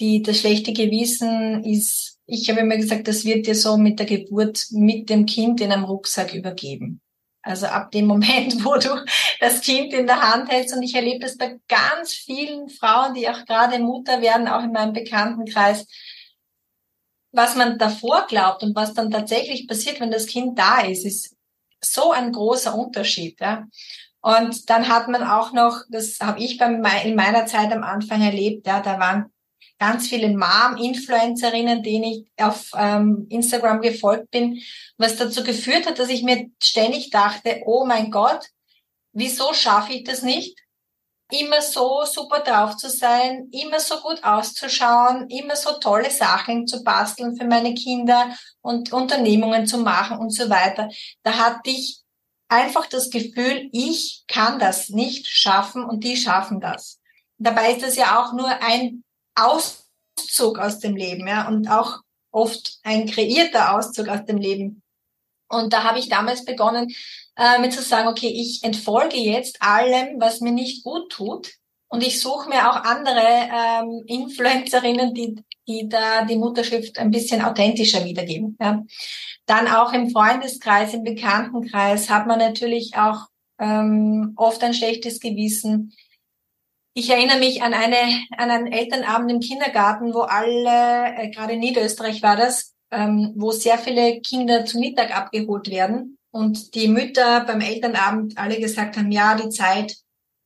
Die, 0.00 0.22
das 0.22 0.40
schlechte 0.40 0.72
Gewissen 0.72 1.62
ist, 1.62 2.18
ich 2.26 2.48
habe 2.48 2.60
immer 2.60 2.76
gesagt, 2.76 3.06
das 3.06 3.24
wird 3.24 3.46
dir 3.46 3.54
so 3.54 3.76
mit 3.76 3.98
der 3.98 4.06
Geburt 4.06 4.66
mit 4.70 5.10
dem 5.10 5.26
Kind 5.26 5.60
in 5.60 5.70
einem 5.70 5.84
Rucksack 5.84 6.34
übergeben. 6.34 7.00
Also 7.42 7.66
ab 7.66 7.90
dem 7.90 8.06
Moment, 8.06 8.64
wo 8.64 8.76
du 8.76 9.04
das 9.40 9.60
Kind 9.60 9.92
in 9.92 10.06
der 10.06 10.20
Hand 10.20 10.50
hältst. 10.50 10.74
Und 10.74 10.82
ich 10.82 10.94
erlebe 10.94 11.20
das 11.20 11.36
bei 11.36 11.58
ganz 11.68 12.12
vielen 12.12 12.68
Frauen, 12.68 13.14
die 13.14 13.28
auch 13.28 13.44
gerade 13.44 13.78
Mutter 13.78 14.20
werden, 14.20 14.48
auch 14.48 14.62
in 14.62 14.72
meinem 14.72 14.92
Bekanntenkreis. 14.92 15.86
Was 17.32 17.54
man 17.54 17.78
davor 17.78 18.26
glaubt 18.26 18.62
und 18.62 18.74
was 18.74 18.94
dann 18.94 19.10
tatsächlich 19.10 19.68
passiert, 19.68 20.00
wenn 20.00 20.10
das 20.10 20.26
Kind 20.26 20.58
da 20.58 20.80
ist, 20.80 21.04
ist 21.04 21.36
so 21.80 22.10
ein 22.10 22.32
großer 22.32 22.74
Unterschied. 22.74 23.40
Ja. 23.40 23.66
Und 24.20 24.68
dann 24.68 24.88
hat 24.88 25.08
man 25.08 25.22
auch 25.22 25.52
noch, 25.52 25.82
das 25.88 26.18
habe 26.20 26.40
ich 26.40 26.60
in 26.60 27.14
meiner 27.14 27.46
Zeit 27.46 27.72
am 27.72 27.82
Anfang 27.82 28.20
erlebt, 28.20 28.66
ja, 28.66 28.80
da 28.80 28.98
waren 28.98 29.32
ganz 29.80 30.08
viele 30.08 30.28
Mom-Influencerinnen, 30.28 31.82
denen 31.82 32.04
ich 32.04 32.26
auf 32.36 32.70
ähm, 32.76 33.26
Instagram 33.30 33.80
gefolgt 33.80 34.30
bin, 34.30 34.60
was 34.98 35.16
dazu 35.16 35.42
geführt 35.42 35.86
hat, 35.86 35.98
dass 35.98 36.10
ich 36.10 36.22
mir 36.22 36.50
ständig 36.62 37.10
dachte, 37.10 37.62
oh 37.64 37.86
mein 37.86 38.10
Gott, 38.10 38.46
wieso 39.12 39.54
schaffe 39.54 39.94
ich 39.94 40.04
das 40.04 40.22
nicht? 40.22 40.56
Immer 41.32 41.62
so 41.62 42.04
super 42.04 42.40
drauf 42.40 42.76
zu 42.76 42.90
sein, 42.90 43.48
immer 43.52 43.80
so 43.80 43.96
gut 44.00 44.22
auszuschauen, 44.22 45.30
immer 45.30 45.56
so 45.56 45.78
tolle 45.78 46.10
Sachen 46.10 46.66
zu 46.66 46.84
basteln 46.84 47.36
für 47.36 47.46
meine 47.46 47.72
Kinder 47.72 48.36
und 48.60 48.92
Unternehmungen 48.92 49.66
zu 49.66 49.78
machen 49.78 50.18
und 50.18 50.30
so 50.30 50.50
weiter. 50.50 50.90
Da 51.22 51.38
hatte 51.38 51.70
ich 51.70 52.02
einfach 52.48 52.86
das 52.86 53.08
Gefühl, 53.08 53.70
ich 53.72 54.24
kann 54.28 54.58
das 54.58 54.90
nicht 54.90 55.26
schaffen 55.28 55.84
und 55.84 56.04
die 56.04 56.16
schaffen 56.16 56.60
das. 56.60 56.98
Dabei 57.38 57.72
ist 57.72 57.82
das 57.82 57.96
ja 57.96 58.20
auch 58.20 58.34
nur 58.34 58.48
ein 58.60 59.04
Auszug 59.44 60.58
aus 60.58 60.78
dem 60.78 60.96
Leben, 60.96 61.26
ja, 61.26 61.48
und 61.48 61.68
auch 61.68 62.00
oft 62.30 62.78
ein 62.82 63.06
kreierter 63.06 63.76
Auszug 63.76 64.08
aus 64.08 64.24
dem 64.24 64.38
Leben. 64.38 64.82
Und 65.48 65.72
da 65.72 65.82
habe 65.82 65.98
ich 65.98 66.08
damals 66.08 66.44
begonnen, 66.44 66.94
äh, 67.36 67.58
mit 67.58 67.72
zu 67.72 67.82
sagen, 67.82 68.08
okay, 68.08 68.28
ich 68.28 68.62
entfolge 68.62 69.16
jetzt 69.16 69.60
allem, 69.60 70.20
was 70.20 70.40
mir 70.40 70.52
nicht 70.52 70.84
gut 70.84 71.10
tut. 71.10 71.52
Und 71.88 72.06
ich 72.06 72.20
suche 72.20 72.48
mir 72.48 72.70
auch 72.70 72.84
andere 72.84 73.48
ähm, 73.52 74.04
Influencerinnen, 74.06 75.12
die, 75.12 75.42
die 75.66 75.88
da 75.88 76.24
die 76.24 76.36
Mutterschrift 76.36 76.98
ein 76.98 77.10
bisschen 77.10 77.42
authentischer 77.42 78.04
wiedergeben. 78.04 78.56
Ja. 78.60 78.84
Dann 79.46 79.66
auch 79.66 79.92
im 79.92 80.10
Freundeskreis, 80.10 80.94
im 80.94 81.02
Bekanntenkreis 81.02 82.08
hat 82.08 82.28
man 82.28 82.38
natürlich 82.38 82.94
auch 82.94 83.26
ähm, 83.58 84.34
oft 84.36 84.62
ein 84.62 84.72
schlechtes 84.72 85.18
Gewissen. 85.18 85.92
Ich 86.92 87.08
erinnere 87.08 87.38
mich 87.38 87.62
an, 87.62 87.72
eine, 87.72 88.24
an 88.36 88.50
einen 88.50 88.72
Elternabend 88.72 89.30
im 89.30 89.40
Kindergarten, 89.40 90.12
wo 90.12 90.22
alle, 90.22 91.14
äh, 91.16 91.30
gerade 91.30 91.52
in 91.52 91.60
Niederösterreich 91.60 92.22
war 92.22 92.36
das, 92.36 92.74
ähm, 92.90 93.32
wo 93.36 93.52
sehr 93.52 93.78
viele 93.78 94.20
Kinder 94.20 94.64
zu 94.64 94.78
Mittag 94.78 95.16
abgeholt 95.16 95.70
werden 95.70 96.18
und 96.32 96.74
die 96.74 96.88
Mütter 96.88 97.44
beim 97.44 97.60
Elternabend 97.60 98.36
alle 98.36 98.58
gesagt 98.58 98.96
haben, 98.96 99.12
ja, 99.12 99.36
die 99.36 99.50
Zeit 99.50 99.96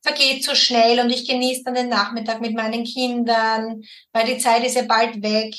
vergeht 0.03 0.45
so 0.45 0.55
schnell 0.55 1.01
und 1.01 1.09
ich 1.09 1.27
genieße 1.27 1.63
dann 1.65 1.75
den 1.75 1.89
Nachmittag 1.89 2.43
mit 2.43 2.55
meinen 2.55 2.85
Kindern, 2.85 3.83
weil 4.13 4.27
die 4.27 4.39
Zeit 4.39 4.65
ist 4.65 4.77
ja 4.77 4.83
bald 4.83 5.23
weg. 5.23 5.55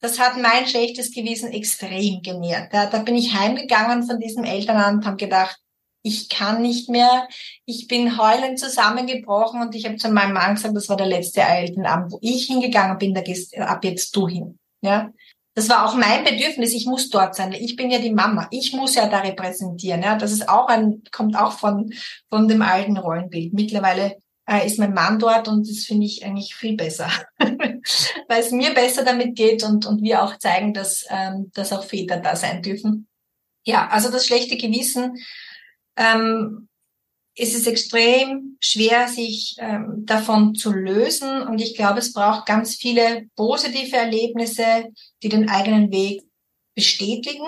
Das 0.00 0.18
hat 0.18 0.38
mein 0.38 0.66
schlechtes 0.66 1.12
Gewissen 1.12 1.52
extrem 1.52 2.22
genährt. 2.22 2.72
Da, 2.72 2.86
da 2.86 3.00
bin 3.00 3.16
ich 3.16 3.34
heimgegangen 3.34 4.02
von 4.02 4.18
diesem 4.18 4.44
Elternabend 4.44 5.02
und 5.02 5.06
habe 5.06 5.16
gedacht, 5.18 5.58
ich 6.02 6.28
kann 6.28 6.62
nicht 6.62 6.88
mehr, 6.88 7.28
ich 7.66 7.88
bin 7.88 8.18
heulend 8.18 8.58
zusammengebrochen 8.58 9.60
und 9.60 9.74
ich 9.74 9.84
habe 9.86 9.96
zu 9.96 10.10
meinem 10.10 10.34
Mann 10.34 10.54
gesagt, 10.54 10.76
das 10.76 10.88
war 10.88 10.96
der 10.96 11.06
letzte 11.06 11.42
Elternabend, 11.42 12.12
wo 12.12 12.18
ich 12.22 12.46
hingegangen 12.46 12.98
bin, 12.98 13.14
da 13.14 13.20
gehst 13.20 13.56
ab 13.58 13.84
jetzt 13.84 14.14
du 14.16 14.26
hin. 14.26 14.58
Ja, 14.82 15.12
das 15.54 15.68
war 15.68 15.86
auch 15.86 15.94
mein 15.94 16.24
Bedürfnis, 16.24 16.72
ich 16.72 16.86
muss 16.86 17.10
dort 17.10 17.34
sein. 17.34 17.52
Ich 17.52 17.76
bin 17.76 17.90
ja 17.90 17.98
die 17.98 18.12
Mama. 18.12 18.48
Ich 18.50 18.72
muss 18.72 18.94
ja 18.94 19.08
da 19.08 19.18
repräsentieren. 19.18 20.02
Ja, 20.02 20.16
das 20.16 20.32
ist 20.32 20.48
auch 20.48 20.68
ein, 20.68 21.02
kommt 21.12 21.36
auch 21.36 21.52
von, 21.52 21.92
von 22.30 22.48
dem 22.48 22.62
alten 22.62 22.96
Rollenbild. 22.96 23.52
Mittlerweile 23.52 24.16
äh, 24.48 24.66
ist 24.66 24.78
mein 24.78 24.94
Mann 24.94 25.18
dort 25.18 25.48
und 25.48 25.68
das 25.68 25.84
finde 25.84 26.06
ich 26.06 26.24
eigentlich 26.24 26.54
viel 26.54 26.76
besser, 26.76 27.10
weil 27.38 28.40
es 28.40 28.52
mir 28.52 28.72
besser 28.74 29.04
damit 29.04 29.36
geht 29.36 29.62
und, 29.62 29.86
und 29.86 30.02
wir 30.02 30.22
auch 30.22 30.38
zeigen, 30.38 30.72
dass, 30.72 31.04
ähm, 31.10 31.50
dass 31.54 31.72
auch 31.72 31.84
Väter 31.84 32.16
da 32.18 32.36
sein 32.36 32.62
dürfen. 32.62 33.06
Ja, 33.64 33.88
also 33.88 34.10
das 34.10 34.26
schlechte 34.26 34.56
Gewissen, 34.56 35.18
ähm, 35.96 36.68
ist 37.36 37.54
es 37.54 37.66
extrem 37.66 38.56
schwer, 38.60 39.08
sich 39.08 39.56
ähm, 39.58 40.04
davon 40.04 40.54
zu 40.54 40.72
lösen. 40.72 41.42
Und 41.42 41.60
ich 41.60 41.74
glaube, 41.74 42.00
es 42.00 42.12
braucht 42.12 42.46
ganz 42.46 42.74
viele 42.74 43.28
positive 43.36 43.96
Erlebnisse, 43.96 44.92
die 45.22 45.28
den 45.28 45.48
eigenen 45.48 45.90
Weg 45.90 46.22
bestätigen 46.74 47.46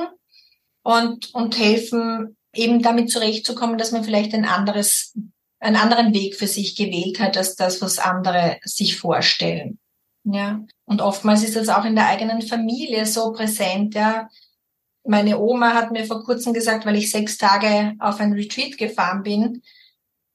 und, 0.83 1.35
und 1.35 1.59
helfen, 1.59 2.37
eben 2.55 2.83
damit 2.83 3.11
zurechtzukommen, 3.11 3.79
dass 3.79 3.93
man 3.93 4.05
vielleicht 4.05 4.35
ein 4.35 4.45
anderes, 4.45 5.17
einen 5.61 5.77
anderen 5.77 6.15
Weg 6.15 6.37
für 6.37 6.47
sich 6.47 6.77
gewählt 6.77 7.21
hat, 7.21 7.37
als 7.37 7.57
das, 7.57 7.81
was 7.81 7.99
andere 7.99 8.59
sich 8.65 8.97
vorstellen. 8.97 9.79
Ja. 10.25 10.65
Und 10.85 11.01
oftmals 11.01 11.43
ist 11.43 11.57
das 11.57 11.69
auch 11.69 11.85
in 11.85 11.97
der 11.97 12.09
eigenen 12.09 12.43
Familie 12.43 13.07
so 13.07 13.33
präsent, 13.33 13.95
ja. 13.95 14.29
Meine 15.05 15.39
Oma 15.39 15.75
hat 15.75 15.91
mir 15.91 16.05
vor 16.05 16.25
kurzem 16.25 16.53
gesagt, 16.53 16.87
weil 16.87 16.97
ich 16.97 17.11
sechs 17.11 17.37
Tage 17.39 17.95
auf 17.99 18.21
ein 18.21 18.33
Retreat 18.33 18.79
gefahren 18.79 19.23
bin, 19.23 19.63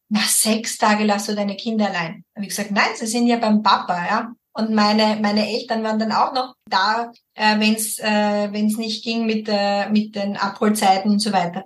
nach 0.09 0.27
sechs 0.27 0.77
Tage 0.77 1.03
lass 1.03 1.25
du 1.25 1.35
deine 1.35 1.55
Kinder 1.55 1.87
allein. 1.87 2.23
Habe 2.35 2.45
ich 2.45 2.49
gesagt, 2.49 2.71
nein, 2.71 2.89
sie 2.95 3.07
sind 3.07 3.27
ja 3.27 3.37
beim 3.37 3.61
Papa, 3.61 4.05
ja. 4.05 4.33
Und 4.53 4.73
meine, 4.73 5.19
meine 5.21 5.47
Eltern 5.47 5.83
waren 5.83 5.99
dann 5.99 6.11
auch 6.11 6.33
noch 6.33 6.55
da, 6.67 7.11
äh, 7.35 7.59
wenn 7.59 7.75
es 7.75 7.99
äh, 7.99 8.51
wenn's 8.51 8.77
nicht 8.77 9.03
ging 9.03 9.25
mit, 9.25 9.47
äh, 9.47 9.87
mit 9.89 10.15
den 10.15 10.35
Abholzeiten 10.35 11.11
und 11.11 11.19
so 11.19 11.31
weiter. 11.31 11.63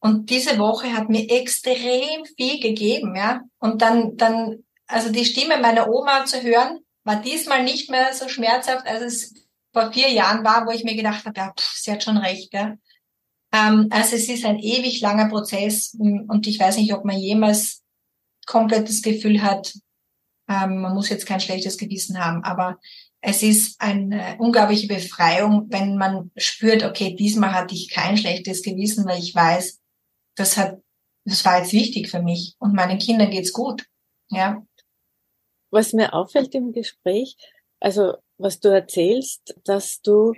Und 0.00 0.30
diese 0.30 0.58
Woche 0.58 0.92
hat 0.92 1.08
mir 1.08 1.30
extrem 1.30 2.24
viel 2.36 2.60
gegeben, 2.60 3.14
ja. 3.14 3.42
Und 3.58 3.82
dann, 3.82 4.16
dann, 4.16 4.64
also 4.86 5.12
die 5.12 5.24
Stimme 5.24 5.58
meiner 5.58 5.88
Oma 5.88 6.24
zu 6.24 6.42
hören, 6.42 6.80
war 7.04 7.22
diesmal 7.22 7.62
nicht 7.62 7.90
mehr 7.90 8.12
so 8.12 8.28
schmerzhaft, 8.28 8.86
als 8.86 9.02
es 9.02 9.34
vor 9.74 9.92
vier 9.92 10.08
Jahren 10.08 10.44
war, 10.44 10.66
wo 10.66 10.70
ich 10.70 10.84
mir 10.84 10.94
gedacht 10.94 11.26
habe, 11.26 11.38
ja, 11.38 11.52
pff, 11.52 11.76
sie 11.76 11.92
hat 11.92 12.02
schon 12.02 12.16
recht, 12.16 12.54
ja. 12.54 12.76
Ähm, 13.52 13.88
also 13.90 14.16
es 14.16 14.28
ist 14.28 14.46
ein 14.46 14.58
ewig 14.58 15.00
langer 15.00 15.28
Prozess 15.28 15.94
und 15.98 16.46
ich 16.46 16.58
weiß 16.58 16.78
nicht, 16.78 16.94
ob 16.94 17.04
man 17.04 17.18
jemals 17.18 17.82
komplett 18.46 18.88
das 18.88 19.02
Gefühl 19.02 19.42
hat, 19.42 19.74
ähm, 20.48 20.80
man 20.80 20.94
muss 20.94 21.08
jetzt 21.08 21.26
kein 21.26 21.40
schlechtes 21.40 21.76
Gewissen 21.76 22.18
haben, 22.24 22.42
aber 22.44 22.78
es 23.20 23.42
ist 23.42 23.80
eine 23.80 24.36
unglaubliche 24.38 24.86
Befreiung, 24.86 25.66
wenn 25.70 25.96
man 25.96 26.30
spürt, 26.36 26.84
okay, 26.84 27.16
diesmal 27.16 27.52
hatte 27.52 27.74
ich 27.74 27.90
kein 27.90 28.16
schlechtes 28.16 28.62
Gewissen, 28.62 29.06
weil 29.06 29.18
ich 29.18 29.34
weiß, 29.34 29.80
das 30.36 30.56
hat, 30.56 30.78
das 31.24 31.44
war 31.44 31.58
jetzt 31.58 31.72
wichtig 31.72 32.10
für 32.10 32.22
mich 32.22 32.54
und 32.58 32.74
meinen 32.74 32.98
Kindern 32.98 33.30
geht's 33.30 33.52
gut, 33.52 33.86
ja. 34.28 34.62
Was 35.70 35.92
mir 35.92 36.12
auffällt 36.12 36.54
im 36.54 36.72
Gespräch, 36.72 37.36
also 37.80 38.14
was 38.38 38.60
du 38.60 38.68
erzählst, 38.68 39.54
dass 39.64 40.00
du 40.00 40.32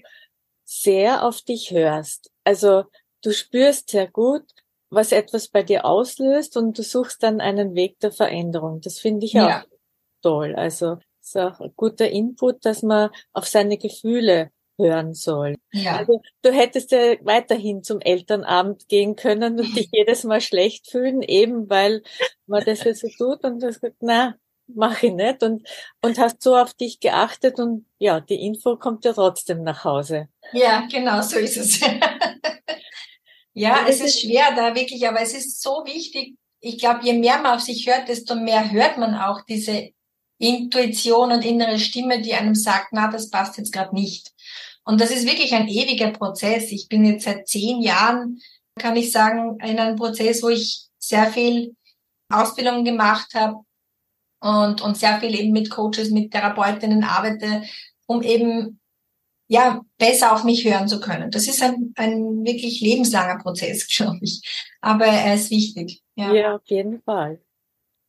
sehr 0.64 1.24
auf 1.24 1.42
dich 1.42 1.70
hörst. 1.70 2.30
Also 2.44 2.85
du 3.22 3.32
spürst 3.32 3.90
sehr 3.90 4.09
gut, 4.09 4.44
was 4.90 5.12
etwas 5.12 5.48
bei 5.48 5.62
dir 5.62 5.85
auslöst 5.85 6.56
und 6.56 6.78
du 6.78 6.82
suchst 6.82 7.22
dann 7.22 7.40
einen 7.40 7.74
Weg 7.74 7.98
der 8.00 8.12
Veränderung. 8.12 8.80
Das 8.80 8.98
finde 8.98 9.26
ich 9.26 9.32
ja. 9.32 9.61
auch 9.61 9.66
toll. 10.22 10.54
Also 10.54 10.98
ist 11.26 11.37
auch 11.37 11.61
ein 11.61 11.72
guter 11.76 12.09
Input, 12.09 12.64
dass 12.64 12.82
man 12.82 13.11
auf 13.32 13.46
seine 13.46 13.78
Gefühle 13.78 14.50
hören 14.78 15.14
soll. 15.14 15.56
Ja. 15.72 15.96
Also, 15.96 16.20
du 16.42 16.52
hättest 16.52 16.92
ja 16.92 17.16
weiterhin 17.22 17.82
zum 17.82 18.00
Elternabend 18.00 18.88
gehen 18.88 19.16
können 19.16 19.59
und 19.59 19.76
dich 19.76 19.88
jedes 19.92 20.24
Mal 20.24 20.40
schlecht 20.40 20.90
fühlen, 20.90 21.22
eben 21.22 21.68
weil 21.68 22.02
man 22.46 22.64
das 22.64 22.85
ja 22.85 22.94
so 22.94 23.09
tut 23.09 23.44
und 23.44 23.61
das 23.61 23.76
sagt, 23.76 23.96
na, 24.00 24.37
mach 24.68 25.02
ich 25.02 25.12
nicht 25.12 25.42
und, 25.42 25.66
und 26.02 26.18
hast 26.18 26.42
so 26.42 26.57
auf 26.57 26.74
dich 26.74 27.00
geachtet 27.00 27.59
und 27.59 27.87
ja, 27.98 28.20
die 28.20 28.44
Info 28.46 28.76
kommt 28.76 29.05
ja 29.05 29.12
trotzdem 29.12 29.62
nach 29.62 29.85
Hause. 29.85 30.29
Ja, 30.52 30.87
genau, 30.90 31.22
so 31.22 31.38
ist 31.38 31.57
es. 31.57 31.81
ja, 33.52 33.87
es 33.88 34.00
ist 34.00 34.20
schwer 34.20 34.55
da 34.55 34.74
wirklich, 34.74 35.07
aber 35.07 35.20
es 35.20 35.35
ist 35.35 35.62
so 35.62 35.83
wichtig. 35.85 36.37
Ich 36.61 36.79
glaube, 36.79 37.00
je 37.05 37.12
mehr 37.12 37.38
man 37.38 37.57
auf 37.57 37.61
sich 37.61 37.87
hört, 37.87 38.09
desto 38.09 38.35
mehr 38.35 38.70
hört 38.70 38.98
man 38.98 39.14
auch 39.14 39.42
diese 39.42 39.90
Intuition 40.38 41.33
und 41.33 41.44
innere 41.44 41.79
Stimme, 41.79 42.20
die 42.20 42.35
einem 42.35 42.55
sagt, 42.55 42.88
na, 42.92 43.09
das 43.09 43.31
passt 43.31 43.57
jetzt 43.59 43.72
gerade 43.72 43.94
nicht. 43.94 44.33
Und 44.85 45.00
das 45.00 45.11
ist 45.11 45.26
wirklich 45.26 45.52
ein 45.52 45.68
ewiger 45.68 46.11
Prozess. 46.11 46.70
Ich 46.70 46.88
bin 46.88 47.05
jetzt 47.05 47.24
seit 47.24 47.48
zehn 47.48 47.81
Jahren, 47.81 48.40
kann 48.79 48.96
ich 48.96 49.11
sagen, 49.11 49.59
in 49.61 49.79
einem 49.79 49.96
Prozess, 49.96 50.42
wo 50.42 50.48
ich 50.48 50.87
sehr 50.98 51.26
viel 51.33 51.74
Ausbildung 52.29 52.85
gemacht 52.85 53.35
habe, 53.35 53.65
und, 54.40 54.81
und 54.83 54.96
sehr 54.96 55.20
viel 55.20 55.35
eben 55.35 55.53
mit 55.53 55.70
Coaches, 55.70 56.11
mit 56.11 56.33
Therapeutinnen 56.33 57.05
arbeite, 57.05 57.62
um 58.07 58.22
eben 58.22 58.81
ja 59.49 59.83
besser 59.99 60.33
auf 60.33 60.44
mich 60.44 60.64
hören 60.64 60.88
zu 60.88 61.01
können. 61.01 61.31
Das 61.31 61.49
ist 61.49 61.62
ein, 61.62 61.92
ein 61.96 62.44
wirklich 62.44 62.81
lebenslanger 62.81 63.38
Prozess, 63.38 63.87
glaube 63.96 64.18
ich. 64.22 64.68
Aber 64.81 65.07
er 65.07 65.35
ist 65.35 65.51
wichtig. 65.51 66.03
Ja. 66.14 66.33
ja, 66.33 66.57
auf 66.57 66.66
jeden 66.66 67.03
Fall. 67.03 67.40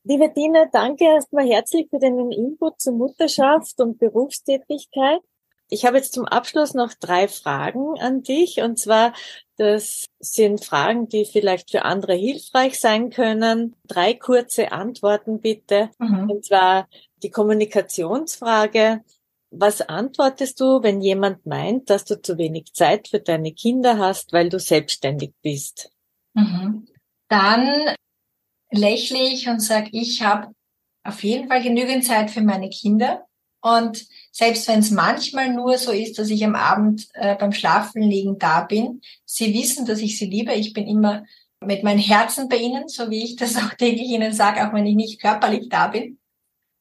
Liebe 0.04 0.30
Dina, 0.30 0.66
danke 0.72 1.04
erstmal 1.04 1.46
herzlich 1.46 1.90
für 1.90 2.00
deinen 2.00 2.32
Input 2.32 2.80
zur 2.80 2.94
Mutterschaft 2.94 3.82
und 3.82 3.98
Berufstätigkeit. 4.00 5.20
Ich 5.70 5.86
habe 5.86 5.98
jetzt 5.98 6.14
zum 6.14 6.26
Abschluss 6.26 6.74
noch 6.74 6.94
drei 6.94 7.28
Fragen 7.28 8.00
an 8.00 8.24
dich. 8.24 8.62
Und 8.62 8.80
zwar, 8.80 9.14
das 9.58 10.06
sind 10.20 10.64
Fragen, 10.64 11.08
die 11.10 11.26
vielleicht 11.26 11.72
für 11.72 11.84
andere 11.84 12.14
hilfreich 12.14 12.80
sein 12.80 13.10
können. 13.10 13.76
Drei 13.86 14.14
kurze 14.14 14.72
Antworten 14.72 15.42
bitte. 15.42 15.90
Mhm. 16.00 16.30
Und 16.30 16.46
zwar 16.46 16.88
die 17.24 17.32
Kommunikationsfrage. 17.32 19.04
Was 19.50 19.82
antwortest 19.82 20.60
du, 20.60 20.84
wenn 20.84 21.02
jemand 21.02 21.46
meint, 21.46 21.90
dass 21.90 22.06
du 22.06 22.22
zu 22.22 22.38
wenig 22.38 22.74
Zeit 22.74 23.08
für 23.08 23.20
deine 23.20 23.54
Kinder 23.54 23.98
hast, 23.98 24.34
weil 24.34 24.50
du 24.50 24.60
selbstständig 24.60 25.34
bist? 25.42 25.90
Mhm. 26.34 26.88
Dann 27.30 27.96
lächle 28.72 29.20
ich 29.20 29.48
und 29.48 29.60
sage, 29.60 29.90
ich 29.92 30.22
habe 30.22 30.54
auf 31.04 31.24
jeden 31.24 31.48
Fall 31.48 31.64
genügend 31.64 32.06
Zeit 32.06 32.32
für 32.32 32.42
meine 32.42 32.70
Kinder. 32.70 33.26
Und 33.62 34.06
selbst 34.32 34.68
wenn 34.68 34.80
es 34.80 34.92
manchmal 34.92 35.54
nur 35.54 35.78
so 35.78 35.92
ist, 35.92 36.20
dass 36.20 36.30
ich 36.30 36.44
am 36.46 36.56
Abend 36.56 37.08
äh, 37.14 37.36
beim 37.36 37.52
Schlafen 37.52 38.02
liegen 38.02 38.38
da 38.38 38.62
bin, 38.62 39.02
sie 39.26 39.54
wissen, 39.54 39.86
dass 39.86 40.00
ich 40.00 40.18
sie 40.18 40.28
liebe. 40.28 40.54
Ich 40.54 40.74
bin 40.74 40.88
immer 40.88 41.26
mit 41.60 41.84
meinem 41.84 42.00
Herzen 42.00 42.50
bei 42.50 42.58
ihnen, 42.58 42.88
so 42.88 43.10
wie 43.10 43.24
ich 43.24 43.36
das 43.36 43.56
auch 43.58 43.74
täglich 43.74 44.10
ihnen 44.10 44.34
sage, 44.34 44.68
auch 44.68 44.74
wenn 44.74 44.86
ich 44.86 44.96
nicht 44.96 45.22
körperlich 45.22 45.70
da 45.70 45.88
bin. 45.88 46.20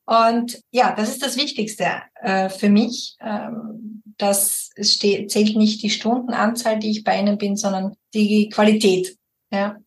Und 0.07 0.63
ja, 0.71 0.95
das 0.95 1.09
ist 1.09 1.23
das 1.23 1.37
Wichtigste 1.37 2.03
äh, 2.23 2.49
für 2.49 2.69
mich. 2.69 3.17
Ähm, 3.21 4.03
das 4.19 4.71
zählt 4.71 5.57
nicht 5.57 5.83
die 5.83 5.91
Stundenanzahl, 5.91 6.79
die 6.79 6.91
ich 6.91 7.05
bei 7.05 7.19
ihnen 7.19 7.39
bin, 7.39 7.57
sondern 7.57 7.97
die 8.15 8.49
Qualität. 8.49 9.19
Ja. 9.51 9.79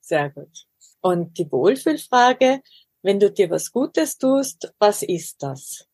Sehr 0.00 0.30
gut. 0.30 0.66
Und 1.00 1.38
die 1.38 1.50
Wohlfühlfrage, 1.50 2.62
wenn 3.02 3.20
du 3.20 3.30
dir 3.30 3.50
was 3.50 3.70
Gutes 3.72 4.18
tust, 4.18 4.72
was 4.78 5.02
ist 5.02 5.42
das? 5.42 5.86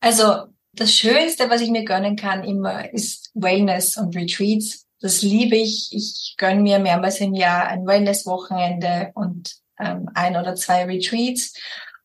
Also 0.00 0.46
das 0.72 0.94
Schönste, 0.94 1.50
was 1.50 1.60
ich 1.60 1.70
mir 1.70 1.84
gönnen 1.84 2.16
kann, 2.16 2.44
immer 2.44 2.92
ist 2.92 3.30
Wellness 3.34 3.96
und 3.96 4.14
Retreats. 4.14 4.86
Das 5.00 5.22
liebe 5.22 5.56
ich. 5.56 5.90
Ich 5.92 6.34
gönne 6.36 6.60
mir 6.60 6.78
mehrmals 6.78 7.20
im 7.20 7.34
Jahr 7.34 7.66
ein 7.66 7.86
Wellness-Wochenende 7.86 9.10
und 9.14 9.56
ähm, 9.78 10.08
ein 10.14 10.36
oder 10.36 10.54
zwei 10.54 10.84
Retreats. 10.84 11.54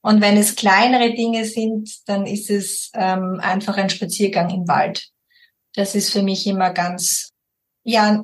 Und 0.02 0.22
wenn 0.22 0.38
es 0.38 0.56
kleinere 0.56 1.14
Dinge 1.14 1.46
sind, 1.46 2.08
dann 2.08 2.26
ist 2.26 2.50
es 2.50 2.92
ähm, 2.94 3.40
einfach 3.42 3.78
ein 3.78 3.90
Spaziergang 3.90 4.50
im 4.50 4.68
Wald. 4.68 5.10
Das 5.76 5.96
ist 5.96 6.12
für 6.12 6.22
mich 6.22 6.46
immer 6.46 6.72
ganz, 6.72 7.30
ja, 7.84 8.24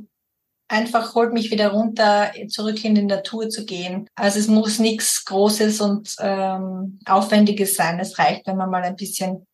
einfach 0.70 1.16
holt 1.16 1.34
mich 1.34 1.52
wieder 1.52 1.70
runter, 1.70 2.32
zurück 2.48 2.84
in 2.86 2.96
die 2.96 3.04
Natur 3.04 3.50
zu 3.50 3.66
gehen. 3.66 4.08
Also 4.16 4.40
es 4.40 4.48
muss 4.48 4.80
nichts 4.80 5.26
Großes 5.26 5.82
und 5.82 6.16
ähm, 6.20 7.00
Aufwendiges 7.06 7.76
sein. 7.76 8.00
Es 8.00 8.18
reicht, 8.18 8.48
wenn 8.48 8.56
man 8.56 8.70
mal 8.70 8.84
ein 8.84 8.96
bisschen 8.96 9.46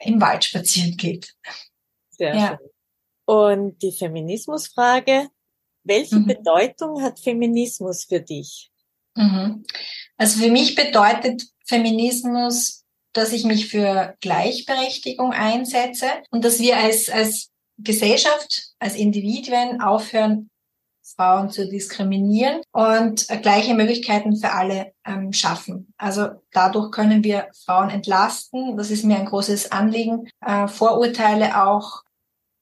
im 0.00 0.20
Wald 0.20 0.44
spazieren 0.44 0.96
geht. 0.96 1.34
Sehr 2.10 2.34
ja. 2.34 2.48
schön. 2.48 2.68
Und 3.24 3.82
die 3.82 3.92
Feminismusfrage. 3.92 5.28
Welche 5.84 6.16
mhm. 6.16 6.26
Bedeutung 6.26 7.02
hat 7.02 7.20
Feminismus 7.20 8.04
für 8.04 8.20
dich? 8.20 8.70
Mhm. 9.14 9.64
Also 10.16 10.42
für 10.42 10.50
mich 10.50 10.74
bedeutet 10.74 11.44
Feminismus, 11.64 12.84
dass 13.12 13.32
ich 13.32 13.44
mich 13.44 13.68
für 13.68 14.16
Gleichberechtigung 14.20 15.32
einsetze 15.32 16.06
und 16.30 16.44
dass 16.44 16.58
wir 16.58 16.76
als, 16.76 17.08
als 17.08 17.50
Gesellschaft, 17.78 18.72
als 18.78 18.96
Individuen 18.96 19.80
aufhören, 19.80 20.50
Frauen 21.16 21.50
zu 21.50 21.68
diskriminieren 21.68 22.60
und 22.72 23.28
äh, 23.30 23.38
gleiche 23.38 23.74
Möglichkeiten 23.74 24.36
für 24.36 24.52
alle 24.52 24.92
ähm, 25.06 25.32
schaffen. 25.32 25.92
Also 25.96 26.28
dadurch 26.52 26.90
können 26.90 27.24
wir 27.24 27.48
Frauen 27.64 27.90
entlasten. 27.90 28.76
Das 28.76 28.90
ist 28.90 29.04
mir 29.04 29.16
ein 29.16 29.26
großes 29.26 29.72
Anliegen. 29.72 30.28
Äh, 30.44 30.68
Vorurteile 30.68 31.64
auch 31.64 32.02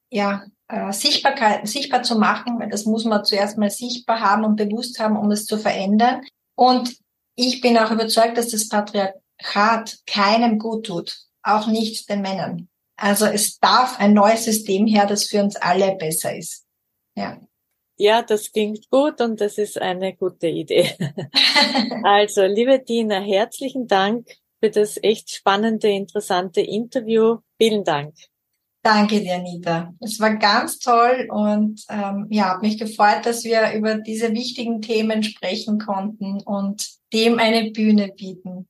ja 0.09 0.45
äh, 0.69 0.91
Sichtbarkeit 0.91 1.67
sichtbar 1.67 2.03
zu 2.03 2.17
machen, 2.17 2.59
weil 2.59 2.69
das 2.69 2.85
muss 2.85 3.05
man 3.05 3.25
zuerst 3.25 3.57
mal 3.57 3.69
sichtbar 3.69 4.21
haben 4.21 4.45
und 4.45 4.55
bewusst 4.55 4.99
haben, 4.99 5.17
um 5.17 5.29
es 5.31 5.45
zu 5.45 5.57
verändern. 5.57 6.21
Und 6.55 6.97
ich 7.35 7.61
bin 7.61 7.77
auch 7.77 7.91
überzeugt, 7.91 8.37
dass 8.37 8.49
das 8.49 8.69
Patriarchat 8.69 9.99
keinem 10.05 10.57
gut 10.57 10.87
tut, 10.87 11.17
auch 11.43 11.67
nicht 11.67 12.09
den 12.09 12.21
Männern. 12.21 12.69
Also 12.97 13.25
es 13.25 13.59
darf 13.59 13.99
ein 13.99 14.13
neues 14.13 14.45
System 14.45 14.87
her, 14.87 15.05
das 15.05 15.25
für 15.25 15.43
uns 15.43 15.55
alle 15.55 15.95
besser 15.95 16.35
ist. 16.35 16.65
Ja. 17.15 17.39
Ja, 17.99 18.21
das 18.21 18.51
klingt 18.51 18.89
gut 18.89 19.21
und 19.21 19.41
das 19.41 19.57
ist 19.57 19.81
eine 19.81 20.15
gute 20.15 20.47
Idee. 20.47 20.91
also, 22.03 22.43
liebe 22.45 22.79
Dina, 22.79 23.19
herzlichen 23.19 23.87
Dank 23.87 24.27
für 24.59 24.69
das 24.69 24.99
echt 25.01 25.31
spannende, 25.31 25.89
interessante 25.89 26.61
Interview. 26.61 27.37
Vielen 27.59 27.83
Dank. 27.83 28.13
Danke 28.83 29.19
dir, 29.19 29.35
Anita. 29.35 29.93
Es 29.99 30.19
war 30.19 30.35
ganz 30.35 30.79
toll 30.79 31.27
und 31.29 31.83
ähm, 31.89 32.27
ja, 32.29 32.53
hat 32.53 32.61
mich 32.61 32.77
gefreut, 32.77 33.25
dass 33.25 33.43
wir 33.43 33.73
über 33.73 33.95
diese 33.95 34.31
wichtigen 34.31 34.81
Themen 34.81 35.23
sprechen 35.23 35.79
konnten 35.79 36.41
und 36.43 36.87
dem 37.11 37.39
eine 37.39 37.71
Bühne 37.71 38.09
bieten. 38.15 38.69